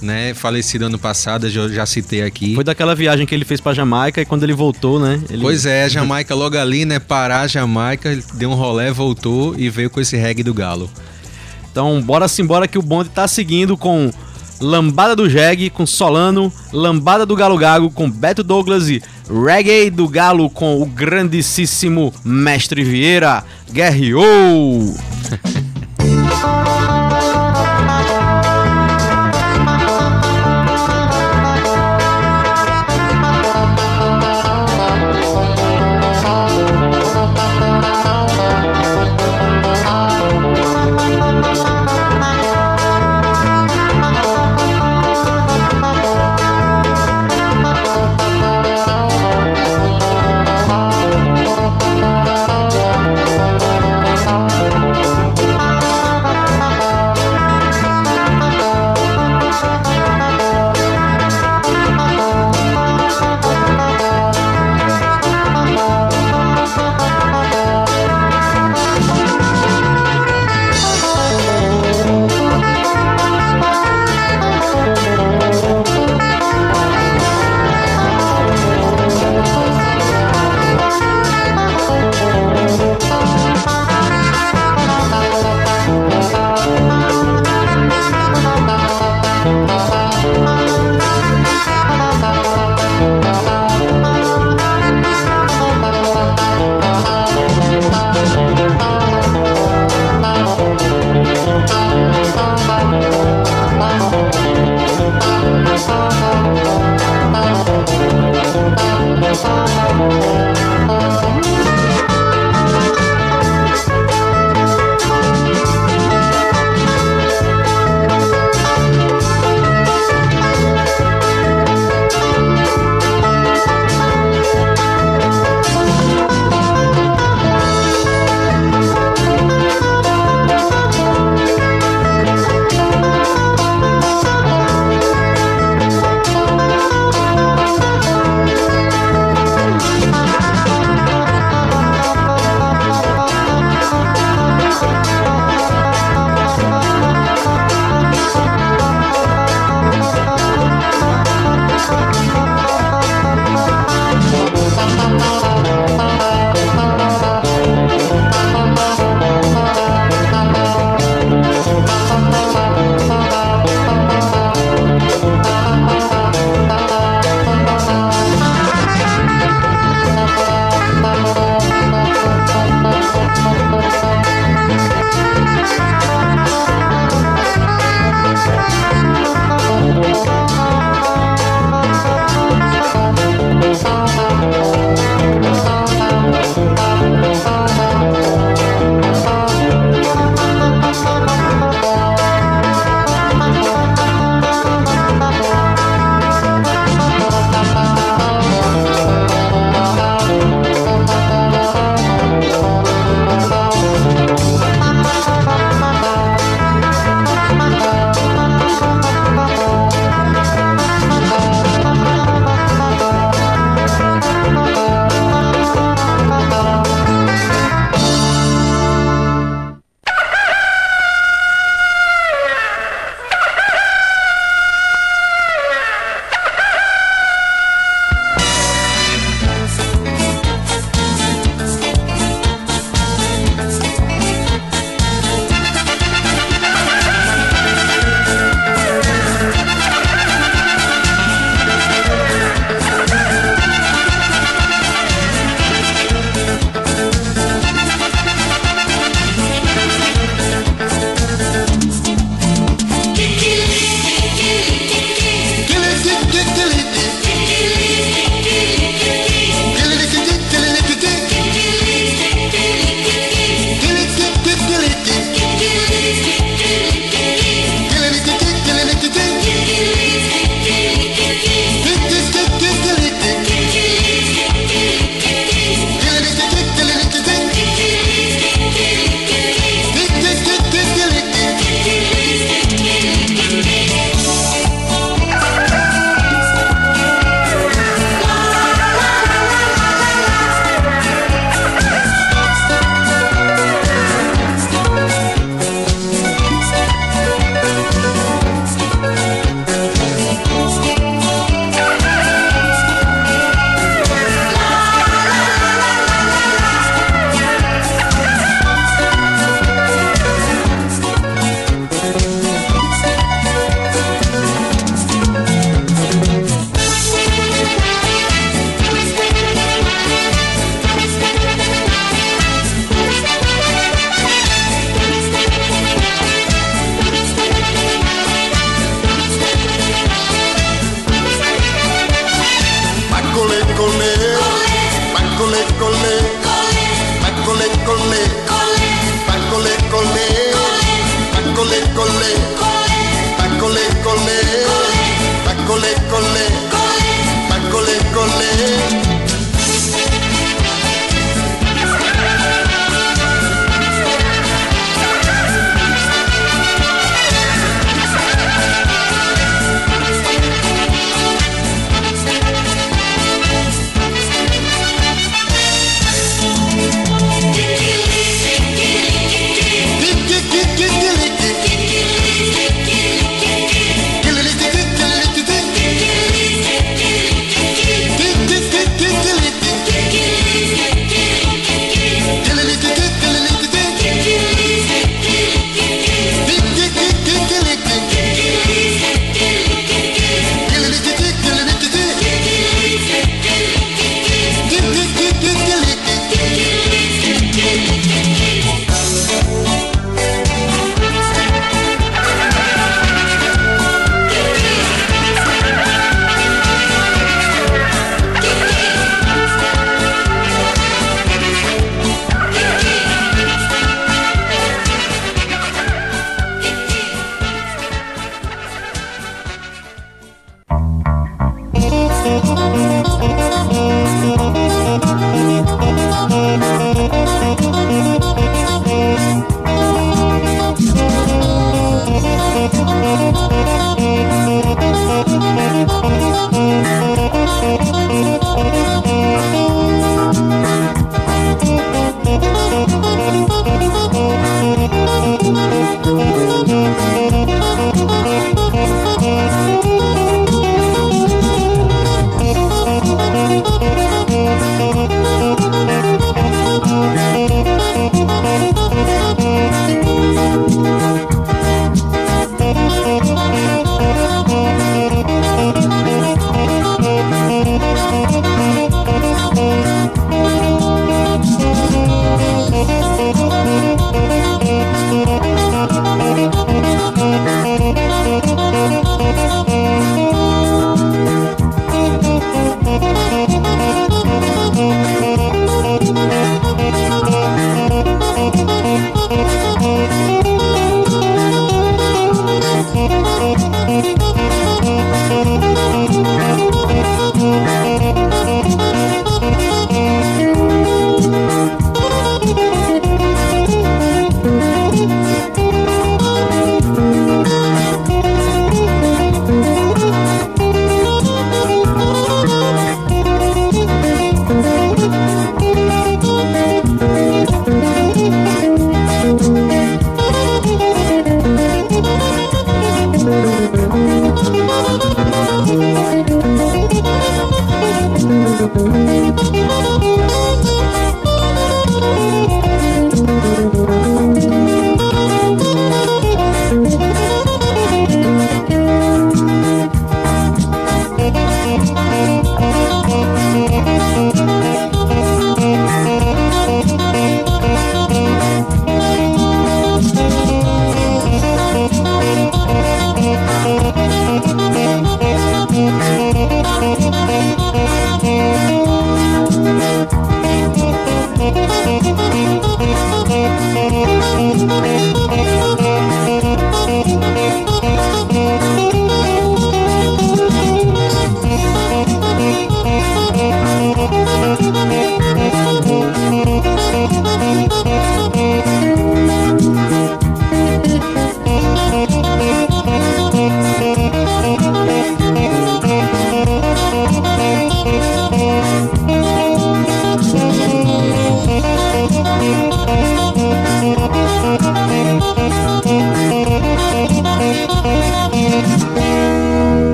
né, 0.00 0.34
falecido 0.34 0.86
ano 0.86 0.98
passado, 0.98 1.46
eu 1.46 1.72
já, 1.72 1.86
citei 1.86 2.22
aqui. 2.22 2.54
Foi 2.54 2.64
daquela 2.64 2.94
viagem 2.94 3.26
que 3.26 3.34
ele 3.34 3.44
fez 3.44 3.60
pra 3.60 3.72
Jamaica 3.72 4.20
e 4.20 4.24
quando 4.24 4.42
ele 4.42 4.52
voltou, 4.52 4.98
né? 5.00 5.20
Ele... 5.28 5.42
Pois 5.42 5.66
é, 5.66 5.88
Jamaica 5.88 6.34
logo 6.34 6.56
ali, 6.56 6.84
né? 6.84 6.98
Pará, 6.98 7.46
Jamaica, 7.46 8.10
ele 8.10 8.24
deu 8.34 8.50
um 8.50 8.54
rolé, 8.54 8.90
voltou 8.90 9.54
e 9.58 9.68
veio 9.68 9.90
com 9.90 10.00
esse 10.00 10.16
reggae 10.16 10.42
do 10.42 10.54
galo. 10.54 10.90
Então, 11.70 12.00
bora 12.02 12.26
simbora 12.28 12.66
que 12.66 12.78
o 12.78 12.82
bonde 12.82 13.10
tá 13.10 13.28
seguindo 13.28 13.76
com 13.76 14.10
Lambada 14.60 15.16
do 15.16 15.28
Jeg 15.28 15.70
com 15.70 15.86
Solano, 15.86 16.52
Lambada 16.70 17.24
do 17.24 17.34
Galo 17.34 17.56
Gago 17.56 17.90
com 17.90 18.10
Beto 18.10 18.44
Douglas 18.44 18.90
e 18.90 19.02
Reggae 19.26 19.88
do 19.88 20.06
Galo 20.06 20.50
com 20.50 20.82
o 20.82 20.84
grandíssimo 20.84 22.12
Mestre 22.22 22.84
Vieira. 22.84 23.42
Guerreou! 23.72 24.94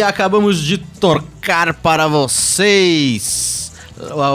E 0.00 0.02
acabamos 0.02 0.58
de 0.62 0.78
tocar 0.78 1.74
para 1.74 2.08
vocês 2.08 3.70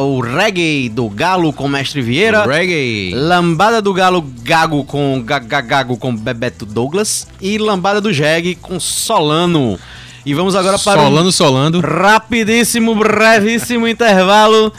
o 0.06 0.20
reggae 0.22 0.90
do 0.90 1.10
Galo 1.10 1.52
com 1.52 1.68
Mestre 1.68 2.04
Vieira. 2.04 2.46
Reggae. 2.46 3.12
Lambada 3.16 3.82
do 3.82 3.92
Galo 3.92 4.22
Gago 4.44 4.84
com 4.86 5.20
Gaga- 5.26 5.62
Gago 5.62 5.98
com 5.98 6.16
Bebeto 6.16 6.68
Douglas 6.68 7.28
e 7.42 7.58
Lambada 7.58 8.00
do 8.00 8.14
Jeg 8.14 8.54
com 8.62 8.80
Solano. 8.80 9.80
E 10.24 10.36
vamos 10.36 10.56
agora 10.56 10.78
para 10.78 11.02
Solando, 11.02 11.32
solando. 11.32 11.78
um 11.80 11.82
rapidíssimo, 11.82 12.94
brevíssimo 12.94 13.88
intervalo 13.88 14.72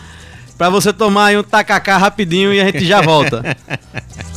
para 0.56 0.70
você 0.70 0.92
tomar 0.92 1.36
um 1.36 1.42
tacacá 1.42 1.96
rapidinho 1.96 2.54
e 2.54 2.60
a 2.60 2.64
gente 2.66 2.86
já 2.86 3.00
volta. 3.00 3.42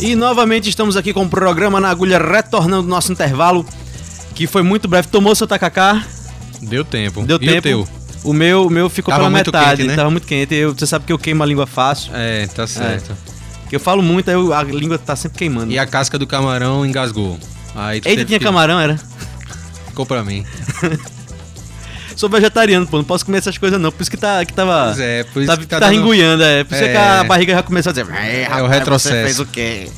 E 0.00 0.14
novamente 0.14 0.68
estamos 0.68 0.96
aqui 0.96 1.12
com 1.12 1.22
o 1.24 1.28
programa 1.28 1.80
na 1.80 1.90
agulha 1.90 2.18
retornando 2.18 2.82
do 2.84 2.88
nosso 2.88 3.12
intervalo, 3.12 3.66
que 4.34 4.46
foi 4.46 4.62
muito 4.62 4.88
breve. 4.88 5.08
Tomou 5.08 5.34
seu 5.34 5.46
tacacá? 5.46 6.04
Deu 6.62 6.84
tempo. 6.84 7.22
Deu 7.24 7.38
e 7.40 7.60
tempo. 7.60 7.88
O? 8.24 8.30
O 8.30 8.32
meu, 8.34 8.66
o 8.66 8.70
meu 8.70 8.88
ficou 8.90 9.12
Tava 9.12 9.24
pela 9.24 9.30
metade, 9.30 9.76
quente, 9.78 9.88
né? 9.88 9.96
tava 9.96 10.10
muito 10.10 10.26
quente. 10.26 10.54
Eu, 10.54 10.74
você 10.74 10.86
sabe 10.86 11.06
que 11.06 11.12
eu 11.12 11.18
queimo 11.18 11.42
a 11.42 11.46
língua 11.46 11.66
fácil. 11.66 12.12
É, 12.14 12.46
tá 12.48 12.66
certo. 12.66 13.16
Que 13.68 13.76
eu 13.76 13.80
falo 13.80 14.02
muito, 14.02 14.28
aí 14.28 14.34
eu- 14.34 14.52
a 14.52 14.62
língua 14.62 14.98
tá 14.98 15.16
sempre 15.16 15.38
queimando. 15.38 15.72
E 15.72 15.78
a 15.78 15.86
casca 15.86 16.18
do 16.18 16.26
camarão 16.26 16.84
engasgou. 16.84 17.38
Aí 17.74 18.00
Eita, 18.04 18.24
tinha 18.26 18.38
que- 18.38 18.44
camarão, 18.44 18.78
era? 18.78 18.98
Ficou 19.86 20.04
pra 20.04 20.22
mim. 20.22 20.44
Sou 22.20 22.28
vegetariano, 22.28 22.86
pô, 22.86 22.98
não 22.98 23.04
posso 23.04 23.24
comer 23.24 23.38
essas 23.38 23.56
coisas 23.56 23.80
não. 23.80 23.90
Por 23.90 24.02
isso 24.02 24.10
que, 24.10 24.16
tá, 24.18 24.44
que 24.44 24.52
tava. 24.52 24.84
Pois 24.88 25.00
é, 25.00 25.24
por 25.24 25.40
isso 25.42 25.50
tá, 25.50 25.56
que 25.56 25.66
tá 25.66 25.80
tá 25.80 25.86
dando- 25.88 26.00
enguiando, 26.00 26.42
é. 26.42 26.64
Por 26.64 26.74
isso 26.74 26.84
É. 26.84 26.88
que 26.92 26.96
a 26.98 27.24
barriga 27.24 27.54
já 27.54 27.62
começou 27.62 27.88
a 27.88 27.92
dizer. 27.94 28.06
É, 28.14 28.42
É 28.50 28.62
o 28.62 28.66
retrocesso. 28.66 29.14
Você 29.16 29.22
fez 29.24 29.40
o 29.40 29.46
quê? 29.46 29.88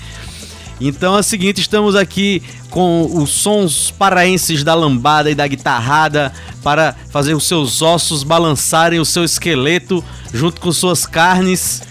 Então 0.80 1.16
é 1.16 1.18
o 1.18 1.22
seguinte, 1.24 1.60
estamos 1.60 1.96
aqui 1.96 2.40
com 2.70 3.10
os 3.12 3.30
sons 3.30 3.90
paraenses 3.90 4.62
da 4.62 4.72
lambada 4.72 5.30
e 5.30 5.34
da 5.34 5.46
guitarrada 5.48 6.32
para 6.62 6.94
fazer 7.10 7.34
os 7.34 7.46
seus 7.48 7.82
ossos 7.82 8.22
balançarem 8.22 9.00
o 9.00 9.04
seu 9.04 9.24
esqueleto 9.24 10.04
junto 10.32 10.60
com 10.60 10.70
suas 10.72 11.04
carnes. 11.06 11.82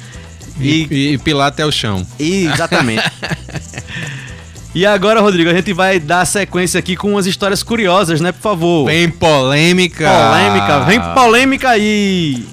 E, 0.59 0.87
E, 0.89 1.13
e, 1.13 1.17
pilar 1.17 1.47
até 1.49 1.65
o 1.65 1.71
chão. 1.73 2.07
e- 2.17 2.45
exatamente. 2.45 3.03
e 4.73 4.85
agora, 4.85 5.19
Rodrigo, 5.19 5.49
a 5.49 5.53
gente 5.53 5.73
vai 5.73 5.99
dar 5.99 6.25
sequência 6.25 6.79
aqui 6.79 6.95
com 6.95 7.11
umas 7.11 7.25
histórias 7.25 7.61
curiosas, 7.61 8.21
né? 8.21 8.31
Por 8.31 8.41
favor. 8.41 8.85
Vem 8.85 9.09
polêmica! 9.09 10.09
polêmica, 10.09 10.79
vem 10.85 11.01
polêmica 11.13 11.69
aí. 11.69 12.45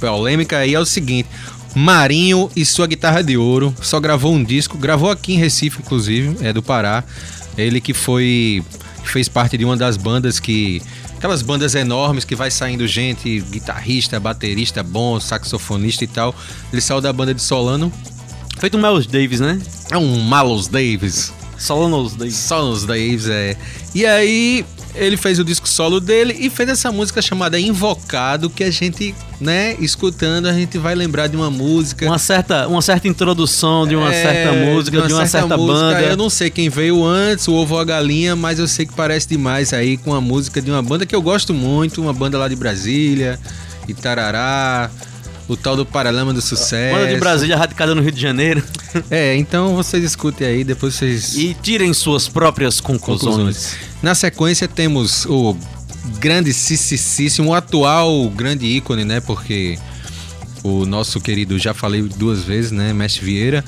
polêmica 0.00 0.58
aí 0.58 0.74
é 0.74 0.80
o 0.80 0.86
seguinte: 0.86 1.28
Marinho 1.74 2.50
e 2.56 2.64
sua 2.64 2.86
guitarra 2.86 3.22
de 3.22 3.36
ouro 3.36 3.74
só 3.82 4.00
gravou 4.00 4.32
um 4.32 4.42
disco, 4.42 4.78
gravou 4.78 5.10
aqui 5.10 5.34
em 5.34 5.36
Recife, 5.36 5.80
inclusive, 5.80 6.36
é 6.40 6.50
do 6.50 6.62
Pará. 6.62 7.04
Ele 7.58 7.82
que 7.82 7.92
foi. 7.92 8.62
fez 9.04 9.28
parte 9.28 9.58
de 9.58 9.64
uma 9.64 9.76
das 9.76 9.98
bandas 9.98 10.40
que. 10.40 10.80
Aquelas 11.18 11.42
bandas 11.42 11.74
enormes 11.74 12.24
que 12.24 12.34
vai 12.34 12.50
saindo 12.50 12.86
gente, 12.86 13.40
guitarrista, 13.50 14.18
baterista 14.18 14.82
bom, 14.82 15.20
saxofonista 15.20 16.04
e 16.04 16.06
tal. 16.06 16.34
Ele 16.72 16.80
saiu 16.80 17.00
da 17.02 17.12
banda 17.12 17.34
de 17.34 17.42
Solano. 17.42 17.92
Feito 18.58 18.78
um 18.78 18.80
Miles 18.80 19.06
Davis, 19.06 19.40
né? 19.40 19.60
É 19.90 19.98
um 19.98 20.20
Malus 20.20 20.68
Davis. 20.68 21.32
Solanos 21.58 22.14
Davis. 22.14 22.34
Solos 22.36 22.84
Davis, 22.84 23.28
é. 23.28 23.56
E 23.94 24.04
aí 24.06 24.64
ele 24.94 25.16
fez 25.16 25.38
o 25.38 25.44
disco 25.44 25.68
solo 25.68 26.00
dele 26.00 26.34
e 26.38 26.48
fez 26.48 26.70
essa 26.70 26.90
música 26.90 27.20
chamada 27.20 27.58
Invocado, 27.60 28.48
que 28.48 28.64
a 28.64 28.70
gente, 28.70 29.14
né, 29.38 29.76
escutando, 29.78 30.46
a 30.46 30.52
gente 30.54 30.78
vai 30.78 30.94
lembrar 30.94 31.26
de 31.26 31.36
uma 31.36 31.50
música. 31.50 32.06
Uma 32.06 32.18
certa, 32.18 32.66
uma 32.66 32.80
certa 32.80 33.06
introdução 33.06 33.86
de 33.86 33.94
uma 33.94 34.12
É, 34.12 34.22
certa 34.22 34.52
música, 34.54 35.02
de 35.02 35.12
uma, 35.12 35.26
certa, 35.26 35.56
música. 35.56 35.74
banda. 35.74 36.00
Eu 36.00 36.16
não 36.16 36.30
sei 36.30 36.48
quem 36.48 36.70
veio 36.70 37.04
antes, 37.04 37.46
o 37.46 37.52
ovo 37.52 37.74
ou 37.74 37.80
a 37.80 37.84
galinha, 37.84 38.34
mas 38.34 38.58
eu 38.58 38.66
sei 38.66 38.86
que 38.86 38.94
parece 38.94 39.28
demais 39.28 39.72
aí 39.74 39.98
com 39.98 40.14
a 40.14 40.20
música 40.20 40.62
de 40.62 40.70
uma 40.70 40.82
banda 40.82 41.04
que 41.04 41.14
eu 41.14 41.20
gosto 41.20 41.52
muito, 41.52 42.00
uma 42.00 42.12
banda 42.14 42.38
lá 42.38 42.48
de 42.48 42.56
Brasília, 42.56 43.38
Itarará, 43.86 44.90
o 45.48 45.56
tal 45.56 45.76
do 45.76 45.86
Paralama 45.86 46.32
do 46.32 46.40
Sucesso. 46.40 46.96
Banda 46.96 47.12
de 47.12 47.20
Brasília 47.20 47.56
radicada 47.56 47.94
no 47.94 48.02
Rio 48.02 48.12
de 48.12 48.20
Janeiro. 48.20 48.62
É, 49.10 49.36
então 49.36 49.76
vocês 49.76 50.02
escutem 50.02 50.46
aí, 50.46 50.64
depois 50.64 50.94
vocês 50.94 51.36
E 51.36 51.54
tirem 51.62 51.92
suas 51.92 52.28
próprias 52.28 52.80
conclusões. 52.80 53.36
conclusões. 53.36 53.76
Na 54.02 54.14
sequência 54.14 54.66
temos 54.66 55.26
o 55.26 55.54
grande 56.18 56.50
Cicicíssimo, 56.54 57.50
o 57.50 57.54
atual 57.54 58.30
grande 58.30 58.64
ícone, 58.64 59.04
né? 59.04 59.20
Porque 59.20 59.78
o 60.62 60.86
nosso 60.86 61.20
querido, 61.20 61.58
já 61.58 61.74
falei 61.74 62.02
duas 62.02 62.42
vezes, 62.42 62.70
né? 62.72 62.92
Mestre 62.94 63.22
Vieira. 63.24 63.62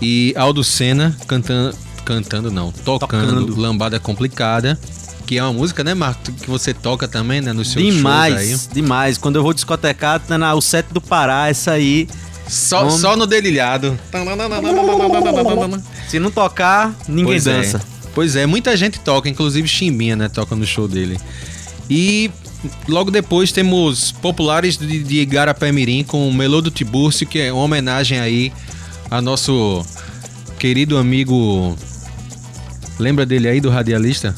E 0.00 0.34
Aldo 0.36 0.64
Senna 0.64 1.16
cantando, 1.28 1.76
cantando 2.04 2.50
não, 2.50 2.72
tocando, 2.72 3.46
Tocando. 3.46 3.60
Lambada 3.60 4.00
Complicada. 4.00 4.76
Que 5.26 5.38
é 5.38 5.42
uma 5.42 5.52
música, 5.52 5.82
né, 5.84 5.94
Marco? 5.94 6.32
Que 6.32 6.48
você 6.48 6.74
toca 6.74 7.06
também, 7.06 7.40
né? 7.40 7.52
Nos 7.52 7.70
seus 7.70 7.84
shows 7.84 7.96
Demais, 7.96 8.34
aí. 8.36 8.74
demais. 8.74 9.18
Quando 9.18 9.36
eu 9.36 9.42
vou 9.42 9.54
discotecar, 9.54 10.20
tá 10.20 10.36
na, 10.36 10.54
o 10.54 10.60
set 10.60 10.86
do 10.92 11.00
Pará, 11.00 11.48
essa 11.48 11.72
aí. 11.72 12.08
Só, 12.48 12.90
só 12.90 13.16
no 13.16 13.26
dedilhado. 13.26 13.98
Se 16.08 16.18
não 16.18 16.30
tocar, 16.30 16.94
ninguém 17.08 17.24
Pois 17.26 17.46
é. 17.46 17.62
dança. 17.62 17.80
Pois 18.14 18.36
é, 18.36 18.46
muita 18.46 18.76
gente 18.76 19.00
toca, 19.00 19.28
inclusive 19.28 19.66
Chimbinha, 19.66 20.16
né? 20.16 20.28
Toca 20.28 20.54
no 20.54 20.66
show 20.66 20.86
dele. 20.86 21.18
E 21.88 22.30
logo 22.88 23.10
depois 23.10 23.52
temos 23.52 24.12
Populares 24.12 24.76
de, 24.76 25.02
de 25.02 25.20
Igarapé 25.20 25.72
Mirim 25.72 26.04
com 26.04 26.28
o 26.28 26.32
Melô 26.32 26.60
do 26.60 26.70
Tibúrcio, 26.70 27.26
que 27.26 27.38
é 27.38 27.52
uma 27.52 27.62
homenagem 27.62 28.20
aí 28.20 28.52
a 29.10 29.20
nosso 29.20 29.84
querido 30.58 30.98
amigo. 30.98 31.76
Lembra 32.98 33.24
dele 33.24 33.48
aí, 33.48 33.60
do 33.60 33.70
radialista? 33.70 34.34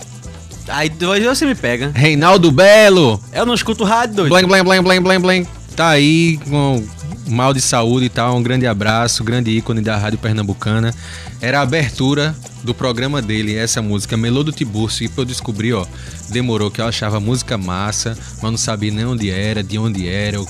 Aí 0.68 0.88
depois 0.88 1.22
você 1.24 1.44
me 1.46 1.54
pega. 1.54 1.90
Reinaldo 1.94 2.50
Belo! 2.50 3.20
Eu 3.32 3.44
não 3.44 3.54
escuto 3.54 3.84
rádio, 3.84 4.16
doido. 4.16 4.30
Blém, 4.30 4.46
blém, 4.46 4.62
blém, 4.64 4.82
blém, 4.82 5.00
blém, 5.00 5.20
blém. 5.20 5.46
Tá 5.76 5.88
aí 5.90 6.38
com 6.48 6.82
mal 7.28 7.52
de 7.52 7.60
saúde 7.60 8.06
e 8.06 8.08
tal. 8.08 8.36
Um 8.36 8.42
grande 8.42 8.66
abraço, 8.66 9.22
grande 9.24 9.50
ícone 9.50 9.80
da 9.80 9.96
Rádio 9.96 10.18
Pernambucana. 10.18 10.94
Era 11.40 11.58
a 11.58 11.62
abertura 11.62 12.34
do 12.62 12.72
programa 12.72 13.20
dele, 13.20 13.54
essa 13.54 13.82
música, 13.82 14.16
Melô 14.16 14.42
do 14.42 14.52
Tibúrcio. 14.52 15.04
E 15.04 15.08
pra 15.08 15.22
eu 15.22 15.26
descobrir, 15.26 15.74
ó, 15.74 15.84
demorou 16.30 16.70
que 16.70 16.80
eu 16.80 16.86
achava 16.86 17.20
música 17.20 17.58
massa, 17.58 18.16
mas 18.40 18.50
não 18.50 18.56
sabia 18.58 18.90
nem 18.90 19.04
onde 19.04 19.28
era, 19.30 19.62
de 19.62 19.78
onde 19.78 20.08
era. 20.08 20.36
eu- 20.36 20.48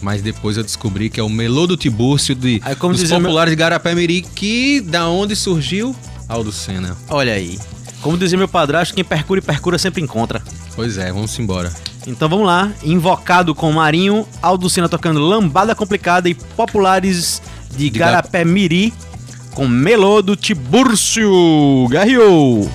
Mas 0.00 0.20
depois 0.22 0.56
eu 0.56 0.62
descobri 0.62 1.08
que 1.10 1.18
é 1.18 1.22
o 1.22 1.28
Melô 1.28 1.66
do 1.66 1.76
Tibúrcio 1.76 2.32
de, 2.34 2.60
Aí, 2.64 2.76
como 2.76 2.92
dos 2.92 3.00
dizia 3.02 3.18
meu- 3.18 3.24
populares 3.28 3.50
de 3.50 3.56
Garapé 3.56 3.94
Miri, 3.96 4.20
que 4.22 4.80
da 4.80 5.08
onde 5.08 5.34
surgiu 5.34 5.96
Aldo 6.28 6.52
Senna. 6.52 6.96
Olha 7.08 7.32
aí. 7.32 7.58
Como 8.02 8.16
dizia 8.16 8.38
meu 8.38 8.48
padrasto, 8.48 8.94
quem 8.94 9.04
percura 9.04 9.40
e 9.40 9.42
percura 9.42 9.78
sempre 9.78 10.02
encontra. 10.02 10.42
Pois 10.74 10.98
é, 10.98 11.12
vamos 11.12 11.36
embora. 11.38 11.72
Então 12.06 12.28
vamos 12.28 12.46
lá, 12.46 12.70
invocado 12.82 13.54
com 13.54 13.70
Marinho, 13.72 14.26
Aldo 14.40 14.70
Cena 14.70 14.88
tocando 14.88 15.20
Lambada 15.20 15.74
Complicada 15.74 16.28
e 16.28 16.34
Populares 16.34 17.42
de 17.70 17.90
De 17.90 17.98
Garapé 17.98 18.44
Miri 18.44 18.92
com 19.58 19.66
Melô 19.66 20.22
do 20.22 20.36
Tibúrcio. 20.36 21.88
Garriou! 21.90 22.70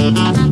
Thank 0.00 0.47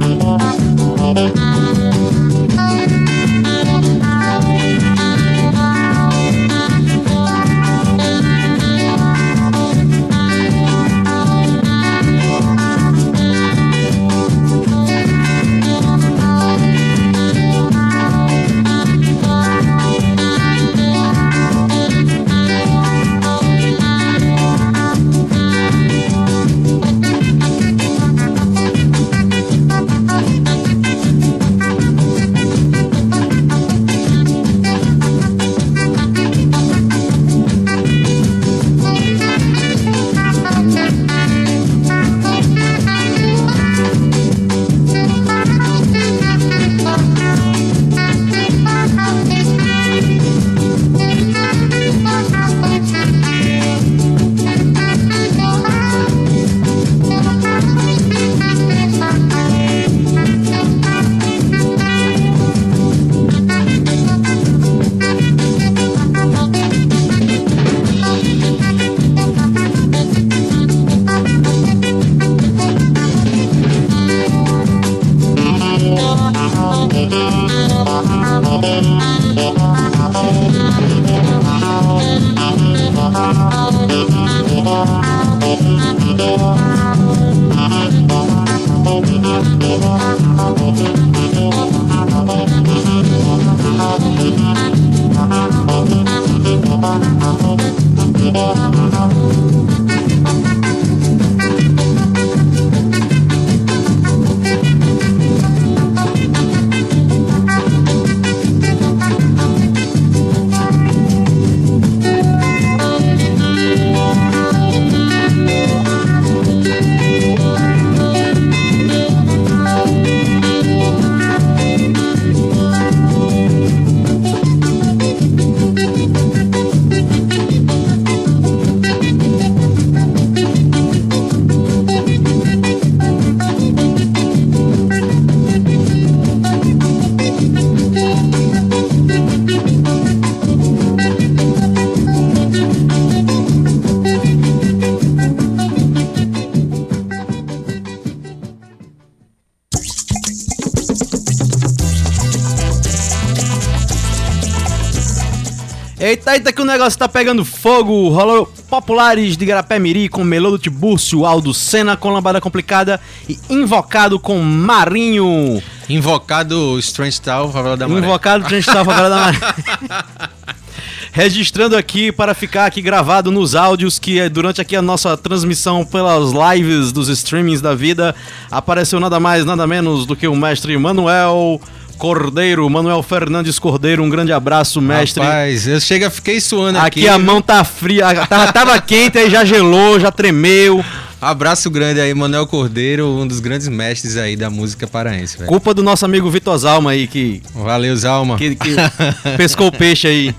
Negócio 156.76 156.98
tá 156.98 157.08
pegando 157.08 157.44
fogo. 157.44 158.10
Rolou 158.10 158.52
Populares 158.68 159.36
de 159.36 159.46
Garapé 159.46 159.78
Miri 159.78 160.08
com 160.08 160.22
Melô 160.22 160.50
do 160.50 160.58
Tibúrcio, 160.58 161.24
Aldo 161.24 161.54
Senna 161.54 161.96
com 161.96 162.10
Lambada 162.10 162.40
Complicada 162.40 163.00
e 163.26 163.38
Invocado 163.48 164.20
com 164.20 164.38
Marinho. 164.40 165.62
Invocado 165.88 166.78
Strange 166.78 167.20
Tal, 167.20 167.50
Favela 167.50 167.76
da 167.76 167.88
Maré. 167.88 168.00
Invocado 168.00 168.44
Transtal 168.44 168.84
Favela 168.84 169.08
da 169.08 169.16
Maré. 169.16 169.38
Registrando 171.12 171.78
aqui 171.78 172.12
para 172.12 172.34
ficar 172.34 172.66
aqui 172.66 172.82
gravado 172.82 173.30
nos 173.30 173.54
áudios 173.54 173.98
que 173.98 174.20
é 174.20 174.28
durante 174.28 174.60
aqui 174.60 174.76
a 174.76 174.82
nossa 174.82 175.16
transmissão 175.16 175.82
pelas 175.82 176.32
lives 176.32 176.92
dos 176.92 177.08
streamings 177.08 177.62
da 177.62 177.74
vida 177.74 178.14
apareceu 178.50 179.00
nada 179.00 179.18
mais, 179.18 179.46
nada 179.46 179.66
menos 179.66 180.04
do 180.04 180.14
que 180.14 180.28
o 180.28 180.36
mestre 180.36 180.76
Manuel 180.76 181.58
Cordeiro, 181.98 182.68
Manuel 182.68 183.02
Fernandes 183.02 183.58
Cordeiro. 183.58 184.02
Um 184.02 184.10
grande 184.10 184.32
abraço, 184.32 184.80
mestre. 184.80 185.22
Rapaz, 185.22 185.66
eu 185.66 185.80
chega, 185.80 186.10
fiquei 186.10 186.40
suando 186.40 186.78
aqui. 186.78 187.00
Aqui 187.00 187.08
a 187.08 187.18
mão 187.18 187.40
tá 187.40 187.64
fria, 187.64 188.26
tava, 188.26 188.52
tava 188.52 188.80
quente, 188.80 189.18
aí 189.18 189.30
já 189.30 189.44
gelou, 189.44 189.98
já 189.98 190.10
tremeu. 190.12 190.84
Abraço 191.20 191.70
grande 191.70 191.98
aí, 191.98 192.12
Manuel 192.12 192.46
Cordeiro, 192.46 193.08
um 193.08 193.26
dos 193.26 193.40
grandes 193.40 193.68
mestres 193.68 194.16
aí 194.16 194.36
da 194.36 194.50
música 194.50 194.86
paraense, 194.86 195.38
velho. 195.38 195.48
Culpa 195.48 195.72
do 195.72 195.82
nosso 195.82 196.04
amigo 196.04 196.30
Vitor 196.30 196.56
Zalma 196.58 196.90
aí, 196.90 197.06
que, 197.06 197.42
Valeu, 197.54 197.96
Zalma. 197.96 198.36
que, 198.36 198.54
que 198.54 198.76
pescou 199.36 199.68
o 199.68 199.72
peixe 199.72 200.06
aí. 200.06 200.34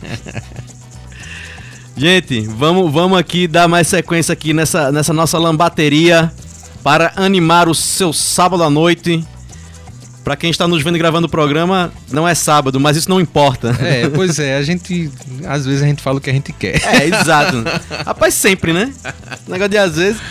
Gente, 1.95 2.41
vamos, 2.41 2.93
vamos 2.93 3.17
aqui 3.17 3.47
dar 3.47 3.67
mais 3.67 3.87
sequência 3.87 4.31
aqui 4.31 4.53
nessa, 4.53 4.91
nessa 4.91 5.11
nossa 5.11 5.39
lambateria 5.39 6.31
para 6.83 7.11
animar 7.15 7.67
o 7.67 7.73
seu 7.73 8.13
sábado 8.13 8.63
à 8.63 8.69
noite. 8.69 9.25
Pra 10.27 10.35
quem 10.35 10.49
está 10.49 10.67
nos 10.67 10.83
vendo 10.83 10.97
gravando 10.97 11.25
o 11.25 11.29
programa, 11.29 11.89
não 12.11 12.27
é 12.27 12.35
sábado, 12.35 12.81
mas 12.81 12.97
isso 12.97 13.09
não 13.09 13.21
importa. 13.21 13.69
É, 13.79 14.09
pois 14.13 14.37
é, 14.39 14.57
a 14.57 14.61
gente. 14.61 15.09
Às 15.47 15.65
vezes 15.65 15.81
a 15.81 15.85
gente 15.85 16.01
fala 16.01 16.17
o 16.17 16.21
que 16.21 16.29
a 16.29 16.33
gente 16.33 16.51
quer. 16.51 16.81
É, 16.83 17.05
exato. 17.05 17.63
Rapaz, 18.05 18.33
sempre, 18.33 18.73
né? 18.73 18.91
Negócio 19.47 19.69
de 19.69 19.77
às 19.77 19.95
vezes. 19.95 20.21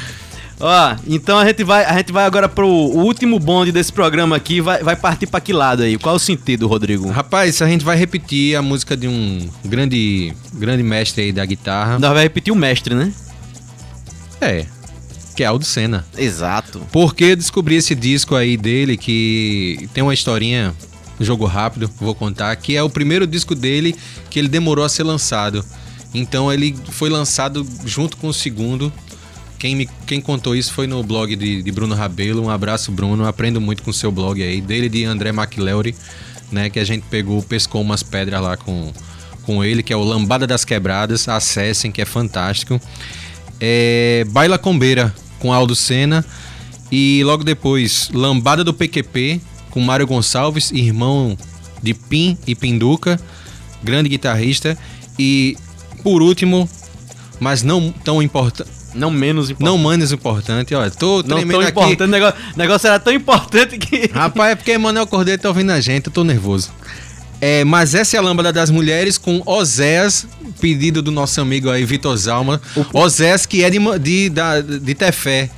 Ó, 0.60 0.96
então 1.06 1.38
a 1.38 1.46
gente 1.46 1.64
vai, 1.64 1.86
a 1.86 1.96
gente 1.96 2.12
vai 2.12 2.26
agora 2.26 2.46
pro 2.46 2.68
último 2.68 3.38
bonde 3.38 3.72
desse 3.72 3.90
programa 3.90 4.36
aqui, 4.36 4.60
vai, 4.60 4.82
vai 4.82 4.96
partir 4.96 5.28
pra 5.28 5.40
que 5.40 5.54
lado 5.54 5.82
aí? 5.82 5.96
Qual 5.96 6.14
é 6.14 6.16
o 6.16 6.18
sentido, 6.18 6.68
Rodrigo? 6.68 7.08
Rapaz, 7.08 7.62
a 7.62 7.66
gente 7.66 7.82
vai 7.82 7.96
repetir 7.96 8.54
a 8.54 8.60
música 8.60 8.94
de 8.94 9.08
um 9.08 9.48
grande, 9.64 10.34
grande 10.52 10.82
mestre 10.82 11.24
aí 11.24 11.32
da 11.32 11.46
guitarra. 11.46 11.98
Nós 11.98 12.12
vai 12.12 12.24
repetir 12.24 12.52
o 12.52 12.56
mestre, 12.56 12.94
né? 12.94 13.10
É. 14.42 14.66
Que 15.36 15.44
é 15.44 15.46
Aldo 15.46 15.66
Senna. 15.66 16.04
Exato. 16.16 16.80
Porque 16.90 17.24
eu 17.24 17.36
descobri 17.36 17.76
esse 17.76 17.94
disco 17.94 18.34
aí 18.34 18.56
dele 18.56 18.96
que 18.96 19.86
tem 19.92 20.02
uma 20.02 20.14
historinha, 20.14 20.74
jogo 21.20 21.44
rápido, 21.44 21.90
vou 22.00 22.14
contar, 22.14 22.56
que 22.56 22.74
é 22.74 22.82
o 22.82 22.88
primeiro 22.88 23.26
disco 23.26 23.54
dele 23.54 23.94
que 24.30 24.38
ele 24.38 24.48
demorou 24.48 24.82
a 24.82 24.88
ser 24.88 25.02
lançado. 25.02 25.62
Então 26.14 26.50
ele 26.50 26.74
foi 26.88 27.10
lançado 27.10 27.66
junto 27.84 28.16
com 28.16 28.28
o 28.28 28.34
segundo. 28.34 28.90
Quem, 29.58 29.76
me, 29.76 29.88
quem 30.06 30.22
contou 30.22 30.56
isso 30.56 30.72
foi 30.72 30.86
no 30.86 31.02
blog 31.02 31.36
de, 31.36 31.62
de 31.62 31.70
Bruno 31.70 31.94
Rabelo. 31.94 32.42
Um 32.42 32.50
abraço, 32.50 32.90
Bruno. 32.90 33.26
Aprendo 33.26 33.60
muito 33.60 33.82
com 33.82 33.90
o 33.90 33.94
seu 33.94 34.10
blog 34.10 34.42
aí. 34.42 34.62
Dele 34.62 34.86
e 34.86 34.88
de 34.88 35.04
André 35.04 35.30
McLeary, 35.30 35.94
né? 36.50 36.70
Que 36.70 36.78
a 36.78 36.84
gente 36.84 37.04
pegou, 37.10 37.42
pescou 37.42 37.82
umas 37.82 38.02
pedras 38.02 38.40
lá 38.40 38.56
com, 38.56 38.90
com 39.42 39.62
ele, 39.62 39.82
que 39.82 39.92
é 39.92 39.96
o 39.96 40.02
Lambada 40.02 40.46
das 40.46 40.64
Quebradas. 40.64 41.28
Acessem, 41.28 41.92
que 41.92 42.00
é 42.00 42.06
fantástico. 42.06 42.80
É, 43.60 44.24
Baila 44.28 44.58
Combeira, 44.58 45.14
com 45.38 45.52
Aldo 45.52 45.74
Senna. 45.74 46.24
E 46.90 47.22
logo 47.24 47.42
depois, 47.44 48.08
Lambada 48.12 48.62
do 48.62 48.72
PQP, 48.72 49.40
com 49.70 49.80
Mário 49.80 50.06
Gonçalves, 50.06 50.70
irmão 50.70 51.36
de 51.82 51.92
Pim 51.94 52.38
e 52.46 52.54
Pinduca, 52.54 53.20
grande 53.82 54.08
guitarrista. 54.08 54.76
E 55.18 55.56
por 56.02 56.22
último, 56.22 56.68
mas 57.40 57.62
não 57.62 57.90
tão 57.90 58.22
importante, 58.22 58.70
Não 58.94 59.10
menos 59.10 59.50
importante. 59.50 59.66
não 59.66 59.78
menos 59.90 60.12
importante, 60.12 60.74
ó, 60.74 60.88
tô 60.90 61.22
não 61.22 61.36
tremendo 61.38 61.50
tão 61.52 61.60
aqui. 61.60 61.70
importante. 61.70 62.02
O 62.02 62.06
negócio, 62.06 62.40
negócio 62.56 62.86
era 62.86 62.98
tão 63.00 63.12
importante 63.12 63.76
que. 63.78 64.10
Rapaz, 64.12 64.52
é 64.52 64.54
porque 64.54 64.78
Manuel 64.78 65.06
Cordeiro 65.06 65.42
tá 65.42 65.48
ouvindo 65.48 65.70
a 65.72 65.80
gente, 65.80 66.06
eu 66.06 66.12
tô 66.12 66.22
nervoso. 66.24 66.70
É, 67.40 67.64
mas 67.64 67.94
essa 67.94 68.16
é 68.16 68.18
a 68.18 68.22
lâmpada 68.22 68.50
das 68.52 68.70
mulheres 68.70 69.18
com 69.18 69.42
Oséias, 69.44 70.26
pedido 70.60 71.02
do 71.02 71.10
nosso 71.10 71.40
amigo 71.40 71.68
aí, 71.70 71.84
Vitor 71.84 72.16
Zalma. 72.16 72.60
Oséias, 72.94 73.44
que 73.44 73.62
é 73.62 73.68
de, 73.70 73.78
de, 73.98 74.30
da, 74.30 74.60
de 74.60 74.94
Tefé, 74.94 75.50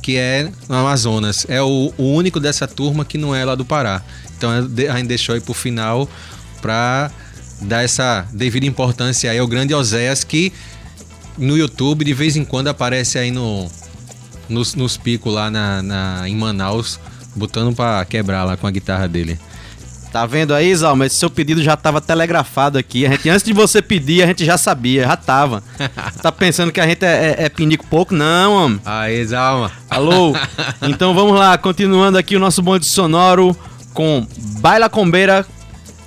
que 0.00 0.16
é 0.16 0.48
no 0.68 0.76
Amazonas. 0.76 1.44
É 1.48 1.60
o, 1.60 1.92
o 1.98 2.12
único 2.14 2.38
dessa 2.38 2.68
turma 2.68 3.04
que 3.04 3.18
não 3.18 3.34
é 3.34 3.44
lá 3.44 3.54
do 3.56 3.64
Pará. 3.64 4.00
Então 4.36 4.66
de- 4.68 4.86
a 4.88 4.96
gente 4.96 5.08
deixou 5.08 5.34
aí 5.34 5.40
pro 5.40 5.52
final 5.52 6.08
pra 6.62 7.10
dar 7.62 7.82
essa 7.82 8.24
devida 8.32 8.64
importância 8.66 9.28
aí 9.30 9.38
ao 9.38 9.46
grande 9.48 9.74
Oséias, 9.74 10.22
que 10.22 10.52
no 11.36 11.58
YouTube 11.58 12.04
de 12.04 12.14
vez 12.14 12.36
em 12.36 12.44
quando 12.44 12.68
aparece 12.68 13.18
aí 13.18 13.32
no, 13.32 13.68
nos, 14.48 14.76
nos 14.76 14.96
picos 14.96 15.34
lá 15.34 15.50
na, 15.50 15.82
na- 15.82 16.28
em 16.28 16.36
Manaus, 16.36 17.00
botando 17.34 17.74
pra 17.74 18.04
quebrar 18.04 18.44
lá 18.44 18.56
com 18.56 18.68
a 18.68 18.70
guitarra 18.70 19.08
dele. 19.08 19.36
Tá 20.12 20.24
vendo 20.24 20.54
aí, 20.54 20.74
Zalma? 20.74 21.06
Esse 21.06 21.16
seu 21.16 21.28
pedido 21.28 21.62
já 21.62 21.76
tava 21.76 22.00
telegrafado 22.00 22.78
aqui. 22.78 23.04
A 23.06 23.10
gente, 23.10 23.28
antes 23.28 23.42
de 23.42 23.52
você 23.52 23.82
pedir, 23.82 24.22
a 24.22 24.26
gente 24.26 24.44
já 24.44 24.56
sabia, 24.56 25.04
já 25.04 25.16
tava. 25.16 25.62
tá 26.22 26.32
pensando 26.32 26.72
que 26.72 26.80
a 26.80 26.86
gente 26.86 27.04
é, 27.04 27.36
é, 27.38 27.44
é 27.44 27.48
pinico 27.48 27.86
pouco? 27.86 28.14
Não, 28.14 28.54
homem. 28.54 28.80
Aí, 28.84 29.24
Zalma. 29.24 29.70
Alô? 29.90 30.34
Então 30.82 31.14
vamos 31.14 31.38
lá, 31.38 31.58
continuando 31.58 32.16
aqui 32.16 32.36
o 32.36 32.40
nosso 32.40 32.62
bonde 32.62 32.86
sonoro 32.86 33.56
com 33.92 34.26
Baila 34.60 34.88
Combeira, 34.88 35.44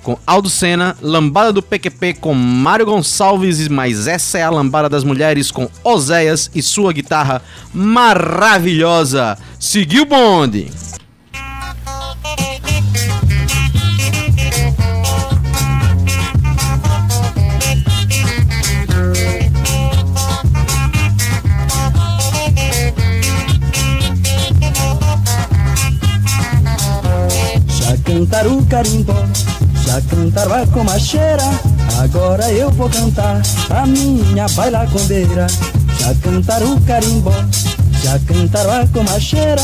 com 0.02 0.18
Aldo 0.26 0.50
Senna, 0.50 0.96
Lambada 1.02 1.54
do 1.54 1.62
PQP 1.62 2.16
com 2.16 2.34
Mário 2.34 2.86
Gonçalves, 2.86 3.68
mas 3.68 4.08
essa 4.08 4.38
é 4.38 4.44
a 4.44 4.50
Lambada 4.50 4.90
das 4.90 5.04
Mulheres 5.04 5.52
com 5.52 5.70
Oséias 5.84 6.50
e 6.56 6.62
sua 6.62 6.92
guitarra 6.92 7.42
maravilhosa. 7.74 9.38
Seguiu 9.60 10.04
o 10.04 10.06
bonde. 10.06 10.72
Já 28.12 28.18
cantaram 28.18 28.58
o 28.58 28.66
carimbó, 28.66 29.26
já 29.86 30.02
cantaram 30.02 30.54
a 30.56 30.68
comacheira. 30.68 31.44
Agora 31.98 32.52
eu 32.52 32.70
vou 32.70 32.90
cantar 32.90 33.42
a 33.70 33.86
minha 33.86 34.50
baila 34.50 34.86
combeira. 34.88 35.48
Já 35.98 36.14
cantaram 36.16 36.76
o 36.76 36.82
carimbó, 36.82 37.32
já 38.04 38.20
cantaram 38.20 38.82
a 38.82 38.88
comacheira. 38.88 39.62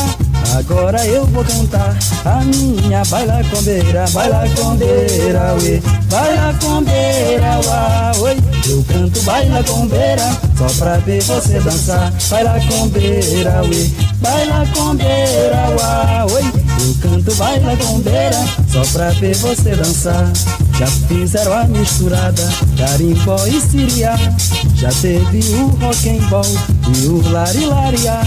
Agora 0.58 1.06
eu 1.06 1.26
vou 1.26 1.44
cantar 1.44 1.96
a 2.26 2.42
minha 2.44 3.04
baila 3.06 3.44
combeira. 3.50 4.06
Baila 4.12 4.44
combeira, 4.56 5.56
uê, 5.62 5.82
baila 6.10 6.54
combeira, 6.62 7.60
uá, 7.66 8.12
oi. 8.20 8.38
Eu 8.70 8.84
canto 8.84 9.22
baila 9.22 9.64
combeira, 9.64 10.38
só 10.58 10.68
pra 10.80 10.98
ver 10.98 11.22
você 11.24 11.60
dançar. 11.60 12.14
Baila 12.30 12.60
combeira, 12.68 13.62
uê, 13.64 13.90
baila 14.22 14.66
combeira, 14.74 15.70
uá, 15.80 16.26
oi. 16.32 16.44
Eu 16.80 16.96
canto 17.02 17.36
baila 17.36 17.76
combeira, 17.78 18.46
só 18.72 18.82
pra 18.94 19.10
ver 19.12 19.36
você 19.36 19.76
dançar. 19.76 20.32
Já 20.78 20.86
fizeram 20.86 21.54
a 21.54 21.64
misturada, 21.64 22.48
carimbó 22.78 23.36
e 23.48 23.60
siriá. 23.60 24.16
Já 24.76 24.90
teve 25.02 25.40
o 25.56 25.68
rock 25.70 26.10
and 26.10 26.24
roll 26.30 26.46
e 26.96 27.08
o 27.08 27.32
lari-lariá. 27.32 28.22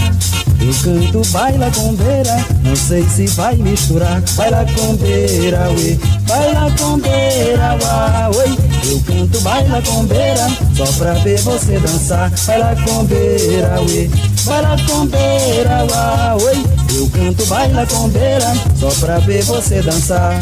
Eu 0.59 0.73
canto 0.83 1.21
baila 1.31 1.71
combeira, 1.71 2.45
não 2.63 2.75
sei 2.75 3.03
se 3.09 3.25
vai 3.27 3.55
misturar. 3.55 4.21
Baila 4.35 4.65
combeira, 4.75 5.71
uê, 5.71 5.97
baila 6.27 6.69
combeira, 6.77 7.77
uá, 7.81 8.29
oi. 8.35 8.57
Eu 8.83 8.99
canto 8.99 9.41
baila 9.41 9.81
combeira, 9.81 10.47
só 10.75 10.85
pra 10.97 11.13
ver 11.13 11.39
você 11.39 11.79
dançar. 11.79 12.31
Baila 12.45 12.75
combeira, 12.85 13.81
uê, 13.81 14.09
baila 14.43 14.75
combeira, 14.85 15.87
uá, 15.89 16.37
oi. 16.41 16.65
Eu 16.95 17.09
canto 17.09 17.45
baila 17.45 17.85
combeira, 17.87 18.53
só 18.77 18.89
pra 18.99 19.19
ver 19.19 19.41
você 19.43 19.81
dançar. 19.81 20.37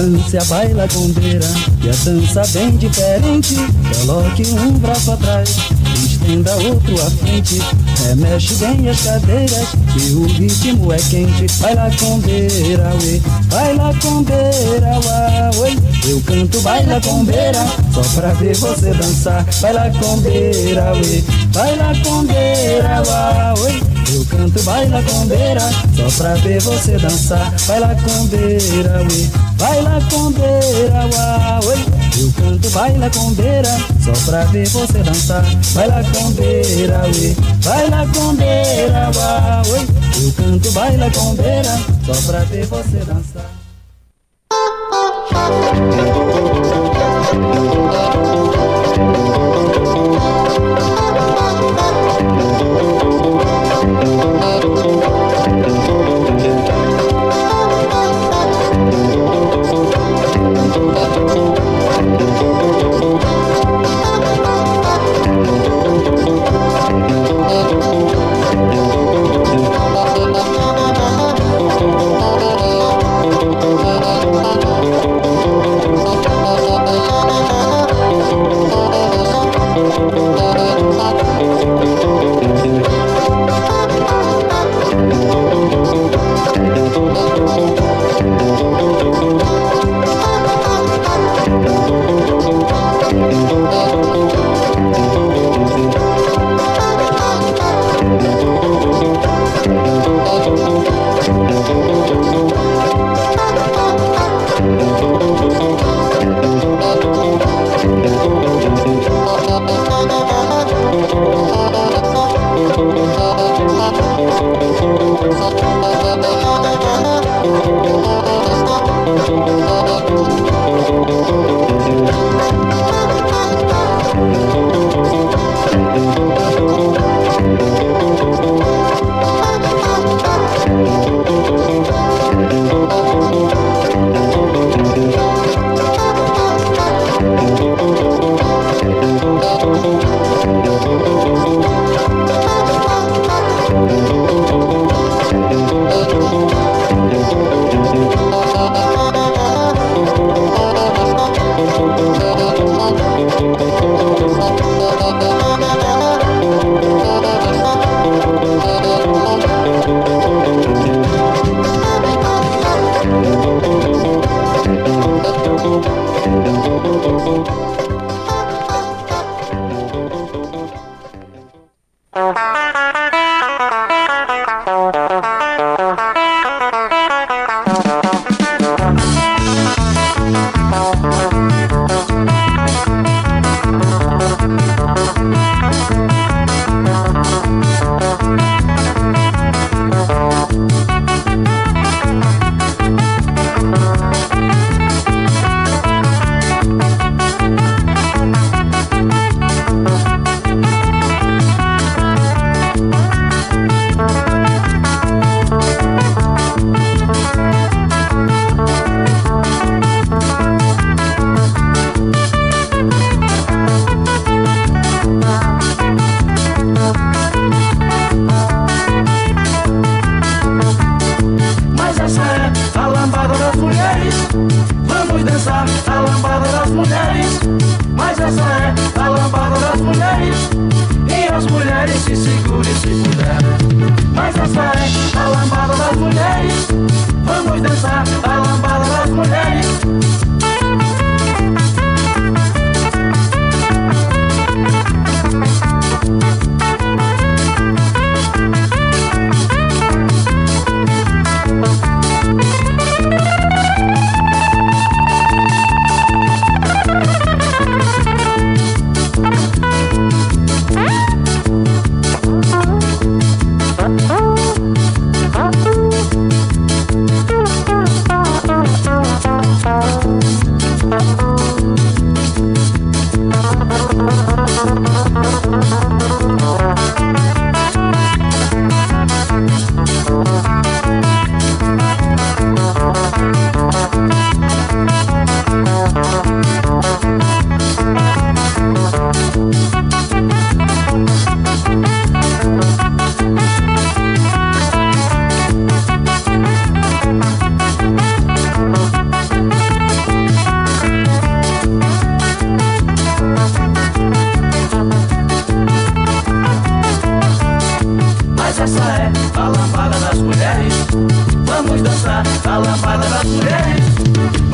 Dance 0.00 0.38
a 0.38 0.44
baila 0.44 0.88
condeira 0.88 1.46
e 1.84 1.90
a 1.90 1.92
dança 1.92 2.42
bem 2.58 2.74
diferente. 2.78 3.54
Coloque 3.98 4.46
um 4.46 4.78
braço 4.78 5.12
atrás, 5.12 5.58
estenda 5.94 6.54
outro 6.54 7.02
à 7.02 7.10
frente. 7.10 7.60
Remexe 8.06 8.54
bem 8.54 8.88
as 8.88 8.98
cadeiras 9.02 9.68
e 9.98 10.12
o 10.12 10.26
ritmo 10.26 10.90
é 10.90 10.96
quente. 10.96 11.46
Baila 11.60 11.90
condeira, 12.00 12.94
uê, 13.02 13.20
baila 13.50 13.94
condeira, 14.00 15.00
uá, 15.04 15.50
uê. 15.58 15.76
Eu 16.08 16.18
canto 16.22 16.60
baila 16.62 16.98
condeira 17.02 17.66
só 17.92 18.00
pra 18.18 18.32
ver 18.32 18.56
você 18.56 18.94
dançar. 18.94 19.44
Baila 19.60 19.92
condeira, 20.00 20.94
uê, 20.94 21.22
baila 21.52 21.92
condeira, 22.02 23.02
uá, 23.06 23.54
uê. 23.58 23.80
Eu 24.14 24.24
canto 24.24 24.62
baila 24.62 25.02
condeira 25.02 25.70
só 25.94 26.22
pra 26.22 26.34
ver 26.36 26.58
você 26.62 26.92
dançar. 26.96 27.54
Baila 27.66 27.94
condeira, 27.96 29.02
uê, 29.02 29.49
baila 29.60 30.00
condeira, 30.10 31.06
uá, 31.14 31.60
uê. 31.64 31.76
Eu 32.20 32.32
canto 32.32 32.70
baila 32.70 33.10
condeira 33.10 33.70
só 34.02 34.12
pra 34.24 34.44
ver 34.46 34.68
você 34.68 34.98
dançar. 35.02 35.44
Baila 35.74 36.02
condeira, 36.12 37.02
uê, 37.04 37.36
baila 37.62 38.06
condeira, 38.08 39.10
uá, 39.14 39.62
uê. 39.68 39.80
Eu 40.24 40.32
canto 40.32 40.72
baila 40.72 41.10
condeira 41.10 41.78
só 42.06 42.14
pra 42.26 42.40
ver 42.40 42.66
você 42.66 42.96
dançar. 43.04 43.50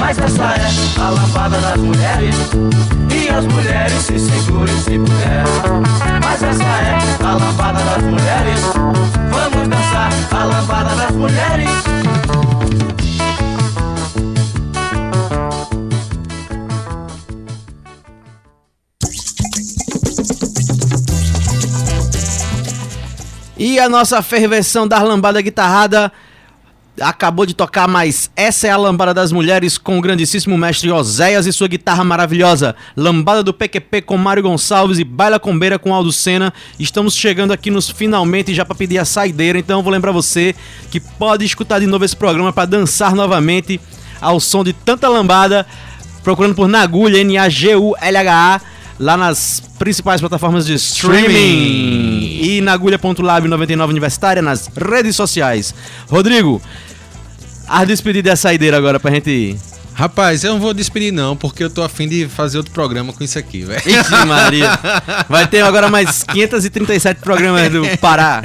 Mas 0.06 0.18
essa 0.18 0.44
é 0.44 1.00
a 1.00 1.10
lambada 1.10 1.58
das 1.58 1.76
mulheres. 1.78 2.36
E 3.12 3.28
as 3.28 3.44
mulheres 3.44 4.02
se 4.04 4.16
segurem 4.20 4.80
se 4.82 5.00
puder. 5.00 5.44
Mas 6.22 6.42
essa 6.44 6.62
é 6.62 7.24
a 7.24 7.32
lambada 7.32 7.80
das 7.82 8.04
mulheres. 8.04 8.60
Vamos 9.32 9.68
dançar 9.68 10.12
a 10.30 10.44
lambada 10.44 10.94
das 10.94 11.10
mulheres. 11.10 11.70
E 23.56 23.80
a 23.80 23.88
nossa 23.88 24.22
ferversão 24.22 24.86
da 24.86 25.02
lambada 25.02 25.40
guitarrada 25.40 26.12
acabou 27.00 27.44
de 27.44 27.54
tocar, 27.54 27.86
mas 27.86 28.30
essa 28.34 28.66
é 28.66 28.70
a 28.70 28.76
lambada 28.76 29.12
das 29.12 29.32
mulheres 29.32 29.76
com 29.78 29.98
o 29.98 30.00
grandíssimo 30.00 30.56
mestre 30.56 30.90
Oséias 30.90 31.46
e 31.46 31.52
sua 31.52 31.68
guitarra 31.68 32.04
maravilhosa. 32.04 32.74
Lambada 32.96 33.42
do 33.42 33.52
PQP 33.52 34.02
com 34.02 34.16
Mário 34.16 34.42
Gonçalves 34.42 34.98
e 34.98 35.04
Baila 35.04 35.38
Combeira 35.38 35.78
com 35.78 35.94
Aldo 35.94 36.12
Senna. 36.12 36.52
Estamos 36.78 37.14
chegando 37.14 37.52
aqui 37.52 37.70
nos 37.70 37.90
finalmente 37.90 38.54
já 38.54 38.64
para 38.64 38.74
pedir 38.74 38.98
a 38.98 39.04
saideira, 39.04 39.58
então 39.58 39.78
eu 39.78 39.82
vou 39.82 39.92
lembrar 39.92 40.12
você 40.12 40.54
que 40.90 41.00
pode 41.00 41.44
escutar 41.44 41.78
de 41.78 41.86
novo 41.86 42.04
esse 42.04 42.16
programa 42.16 42.52
para 42.52 42.66
dançar 42.66 43.14
novamente 43.14 43.80
ao 44.20 44.40
som 44.40 44.64
de 44.64 44.72
tanta 44.72 45.08
lambada, 45.08 45.66
procurando 46.24 46.54
por 46.54 46.68
Nagulha, 46.68 47.18
N-A-G-U-L-H-A 47.18 48.60
lá 48.98 49.16
nas 49.16 49.62
principais 49.78 50.20
plataformas 50.20 50.66
de 50.66 50.74
streaming 50.74 52.38
e 52.42 52.60
na 52.62 52.72
agulha.lab 52.72 53.46
99 53.46 53.90
Universitária 53.90 54.40
nas 54.40 54.68
redes 54.68 55.14
sociais. 55.14 55.74
Rodrigo, 56.08 56.60
a 57.68 57.84
despedida 57.84 58.28
e 58.30 58.32
a 58.32 58.36
saideira 58.36 58.76
agora 58.76 58.98
pra 59.00 59.10
gente 59.10 59.30
ir. 59.30 59.56
Rapaz, 59.94 60.44
eu 60.44 60.52
não 60.52 60.60
vou 60.60 60.74
despedir 60.74 61.10
não, 61.10 61.34
porque 61.34 61.64
eu 61.64 61.70
tô 61.70 61.82
afim 61.82 62.06
de 62.06 62.28
fazer 62.28 62.58
outro 62.58 62.70
programa 62.72 63.14
com 63.14 63.24
isso 63.24 63.38
aqui, 63.38 63.62
velho. 63.64 63.80
Ixi, 63.80 64.10
Maria. 64.26 64.78
Vai 65.28 65.46
ter 65.46 65.62
agora 65.62 65.88
mais 65.88 66.22
537 66.22 67.20
programas 67.22 67.70
do 67.72 67.82
Pará. 67.98 68.42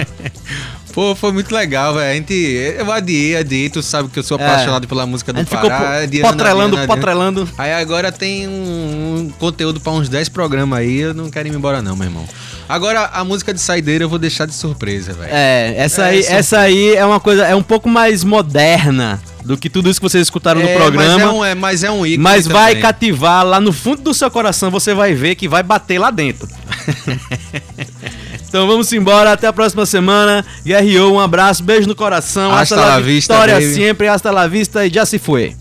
Pô, 0.93 1.13
foi 1.15 1.31
muito 1.31 1.53
legal, 1.53 1.93
velho. 1.93 2.09
A 2.11 2.13
gente. 2.15 2.33
Eu 2.33 2.89
adiei, 2.91 3.35
adiei. 3.37 3.69
Tu 3.69 3.81
sabe 3.83 4.09
que 4.09 4.19
eu 4.19 4.23
sou 4.23 4.37
É. 4.39 4.45
apaixonado 4.45 4.87
pela 4.87 5.05
música 5.05 5.31
do 5.33 5.37
A 5.37 5.39
gente 5.39 5.49
ficou 5.49 5.69
Pará. 5.69 5.79
po- 5.79 6.03
adiando, 6.03 6.27
potrelando, 6.29 6.75
adiando. 6.77 6.87
potrelando. 6.87 7.49
Aí 7.57 7.73
agora 7.73 8.11
tem 8.11 8.47
um, 8.47 8.51
um 8.51 9.29
conteúdo 9.39 9.79
pra 9.79 9.91
uns 9.93 10.07
10 10.09 10.27
programas 10.29 10.79
aí. 10.79 10.99
Eu 10.99 11.13
não 11.13 11.29
quero 11.29 11.47
ir 11.47 11.53
embora, 11.53 11.81
não, 11.81 11.95
meu 11.95 12.07
irmão. 12.07 12.25
Agora, 12.69 13.09
a 13.13 13.23
música 13.23 13.53
de 13.53 13.59
saideira 13.59 14.03
eu 14.03 14.09
vou 14.09 14.19
deixar 14.19 14.45
de 14.45 14.53
surpresa, 14.53 15.13
velho. 15.13 15.29
É, 15.33 15.73
essa 15.77 16.03
É, 16.03 16.09
aí, 16.09 16.23
são- 16.23 16.35
essa 16.35 16.59
aí 16.59 16.95
é 16.95 17.05
uma 17.05 17.19
coisa, 17.19 17.45
é 17.45 17.55
um 17.55 17.63
pouco 17.63 17.89
mais 17.89 18.23
moderna 18.23 19.21
do 19.43 19.57
que 19.57 19.69
tudo 19.69 19.89
isso 19.89 19.99
que 19.99 20.07
vocês 20.09 20.23
escutaram 20.27 20.61
no 20.61 20.67
É, 20.69 20.75
programa. 20.75 21.17
Mas 21.17 21.21
é 21.21 21.29
um, 21.29 21.45
é, 21.45 21.55
mas 21.55 21.83
é 21.83 21.91
um 21.91 22.05
ícone. 22.05 22.23
Mas 22.23 22.47
vai 22.47 22.69
também. 22.71 22.81
cativar 22.81 23.45
lá 23.45 23.59
no 23.59 23.73
fundo 23.73 24.01
do 24.01 24.13
seu 24.13 24.29
coração, 24.31 24.71
você 24.71 24.93
vai 24.93 25.13
ver 25.13 25.35
que 25.35 25.47
vai 25.47 25.63
bater 25.63 25.99
lá 25.99 26.11
dentro. 26.11 26.47
então 28.47 28.67
vamos 28.67 28.91
embora, 28.93 29.31
até 29.31 29.47
a 29.47 29.53
próxima 29.53 29.85
semana. 29.85 30.45
Guerreou, 30.65 31.13
um 31.15 31.19
abraço, 31.19 31.63
beijo 31.63 31.87
no 31.87 31.95
coração. 31.95 32.51
Hasta 32.53 32.75
la 32.75 32.99
vista, 32.99 33.33
vitória 33.33 33.55
baby. 33.55 33.73
sempre, 33.73 34.07
hasta 34.07 34.31
la 34.31 34.47
vista 34.47 34.85
e 34.85 34.93
já 34.93 35.05
se 35.05 35.17
foi. 35.19 35.55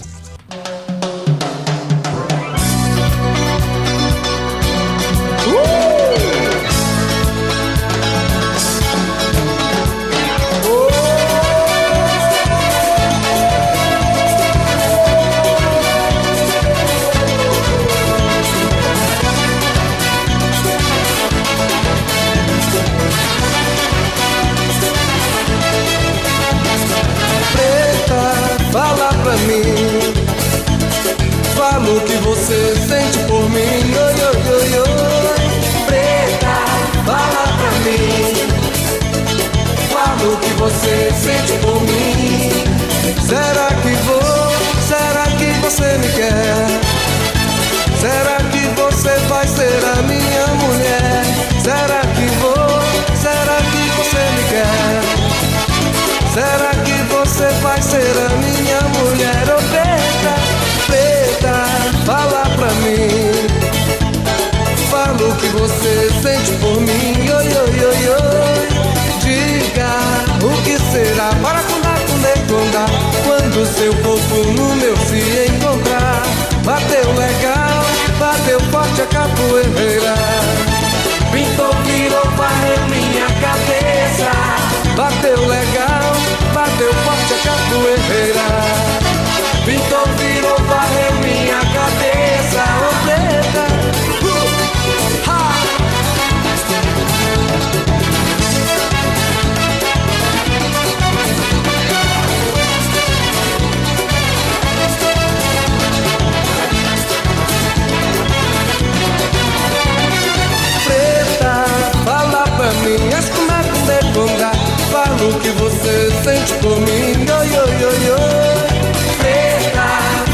Sente 116.23 116.55
mim, 116.81 117.27
oi, 117.31 117.49
oi, 117.49 117.85
oi, 117.85 118.11
oi 118.11 119.18
Preta, 119.18 119.89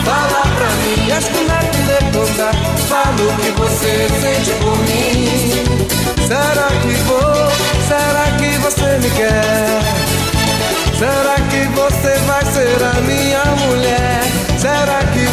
fala 0.04 0.42
pra 0.42 0.70
mim, 0.82 1.12
as 1.12 1.24
como 1.24 1.52
é 1.52 1.60
que 1.70 1.82
deconda 1.82 2.76
Fala 2.88 3.10
o 3.10 3.36
que 3.42 3.50
você 3.50 4.08
sente 4.20 4.52
por 4.60 4.78
mim. 4.78 5.64
Será 6.28 6.68
que 6.80 6.94
vou, 7.02 7.50
será 7.88 8.26
que 8.38 8.58
você 8.58 8.98
me 8.98 9.10
quer? 9.10 9.82
Será 10.96 11.34
que 11.50 11.66
você 11.74 12.16
vai 12.26 12.44
ser 12.44 12.82
a 12.84 13.00
minha 13.00 13.44
mulher? 13.66 14.22
Será 14.56 15.02
que 15.12 15.25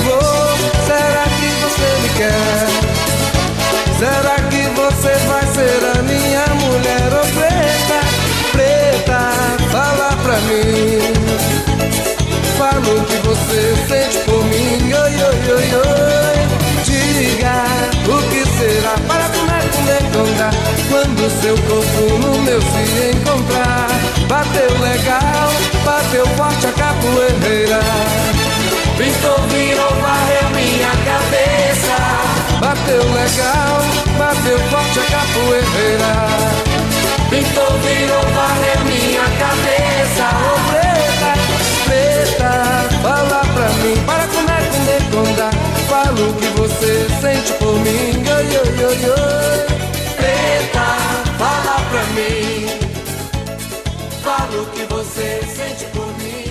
o 12.96 13.04
que 13.06 13.18
você 13.28 13.76
sente 13.88 14.20
por 14.26 14.44
mim. 14.46 14.94
Oi, 14.94 15.14
oi, 15.14 15.40
oi, 15.54 15.68
oi. 15.76 16.38
Diga 16.84 17.66
o 18.08 18.18
que 18.30 18.46
será 18.58 18.96
para 19.08 19.30
comer, 19.30 19.64
comer, 19.72 20.04
contar. 20.14 20.54
Quando 20.90 21.42
seu 21.42 21.56
corpo 21.56 22.04
no 22.20 22.42
meu 22.44 22.62
se 22.62 23.16
encontrar. 23.16 23.88
Bateu 24.28 24.70
legal, 24.80 25.50
bateu 25.84 26.26
forte 26.38 26.68
a 26.68 26.72
capoeira. 26.72 27.80
Pintou, 28.98 29.40
virou, 29.50 29.94
varreu 30.02 30.50
minha 30.52 30.92
cabeça. 31.10 31.98
Bateu 32.60 33.04
legal, 33.14 33.82
bateu 34.18 34.60
forte 34.70 35.00
a 35.00 35.04
capoeira. 35.04 36.14
Pintou, 37.30 37.72
virou, 37.80 38.24
varreu 38.36 38.83
o 46.24 46.34
que 46.34 46.48
você 46.60 47.08
sente 47.22 47.54
por 47.54 47.74
mim. 47.80 48.24
Ai, 48.28 48.48
ai, 48.56 48.72
ai, 48.86 49.02
ai. 49.18 49.66
Preta, 50.16 50.88
fala 51.38 51.76
pra 51.90 52.04
mim. 52.16 52.68
Fala 54.24 54.62
o 54.62 54.66
que 54.68 54.84
você 54.94 55.42
sente 55.56 55.86
por 55.92 56.08
mim. 56.18 56.44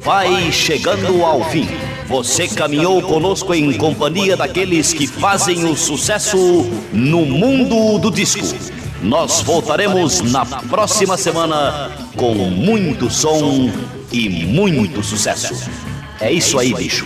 Vai 0.00 0.50
chegando 0.50 1.24
ao 1.24 1.44
fim. 1.50 1.68
Você 2.08 2.48
caminhou 2.48 3.00
conosco 3.00 3.54
em 3.54 3.72
companhia 3.78 4.36
daqueles 4.36 4.92
que 4.92 5.06
fazem 5.06 5.64
o 5.64 5.76
sucesso 5.76 6.36
no 6.92 7.24
mundo 7.24 7.98
do 7.98 8.10
disco. 8.10 8.44
Nós 9.00 9.40
voltaremos 9.40 10.20
na 10.20 10.44
próxima 10.44 11.16
semana 11.16 12.01
com 12.22 12.34
muito 12.34 13.10
som 13.10 13.68
e 14.12 14.28
muito 14.28 15.02
sucesso. 15.02 15.68
É 16.20 16.30
isso 16.30 16.56
aí, 16.56 16.72
bicho. 16.72 17.04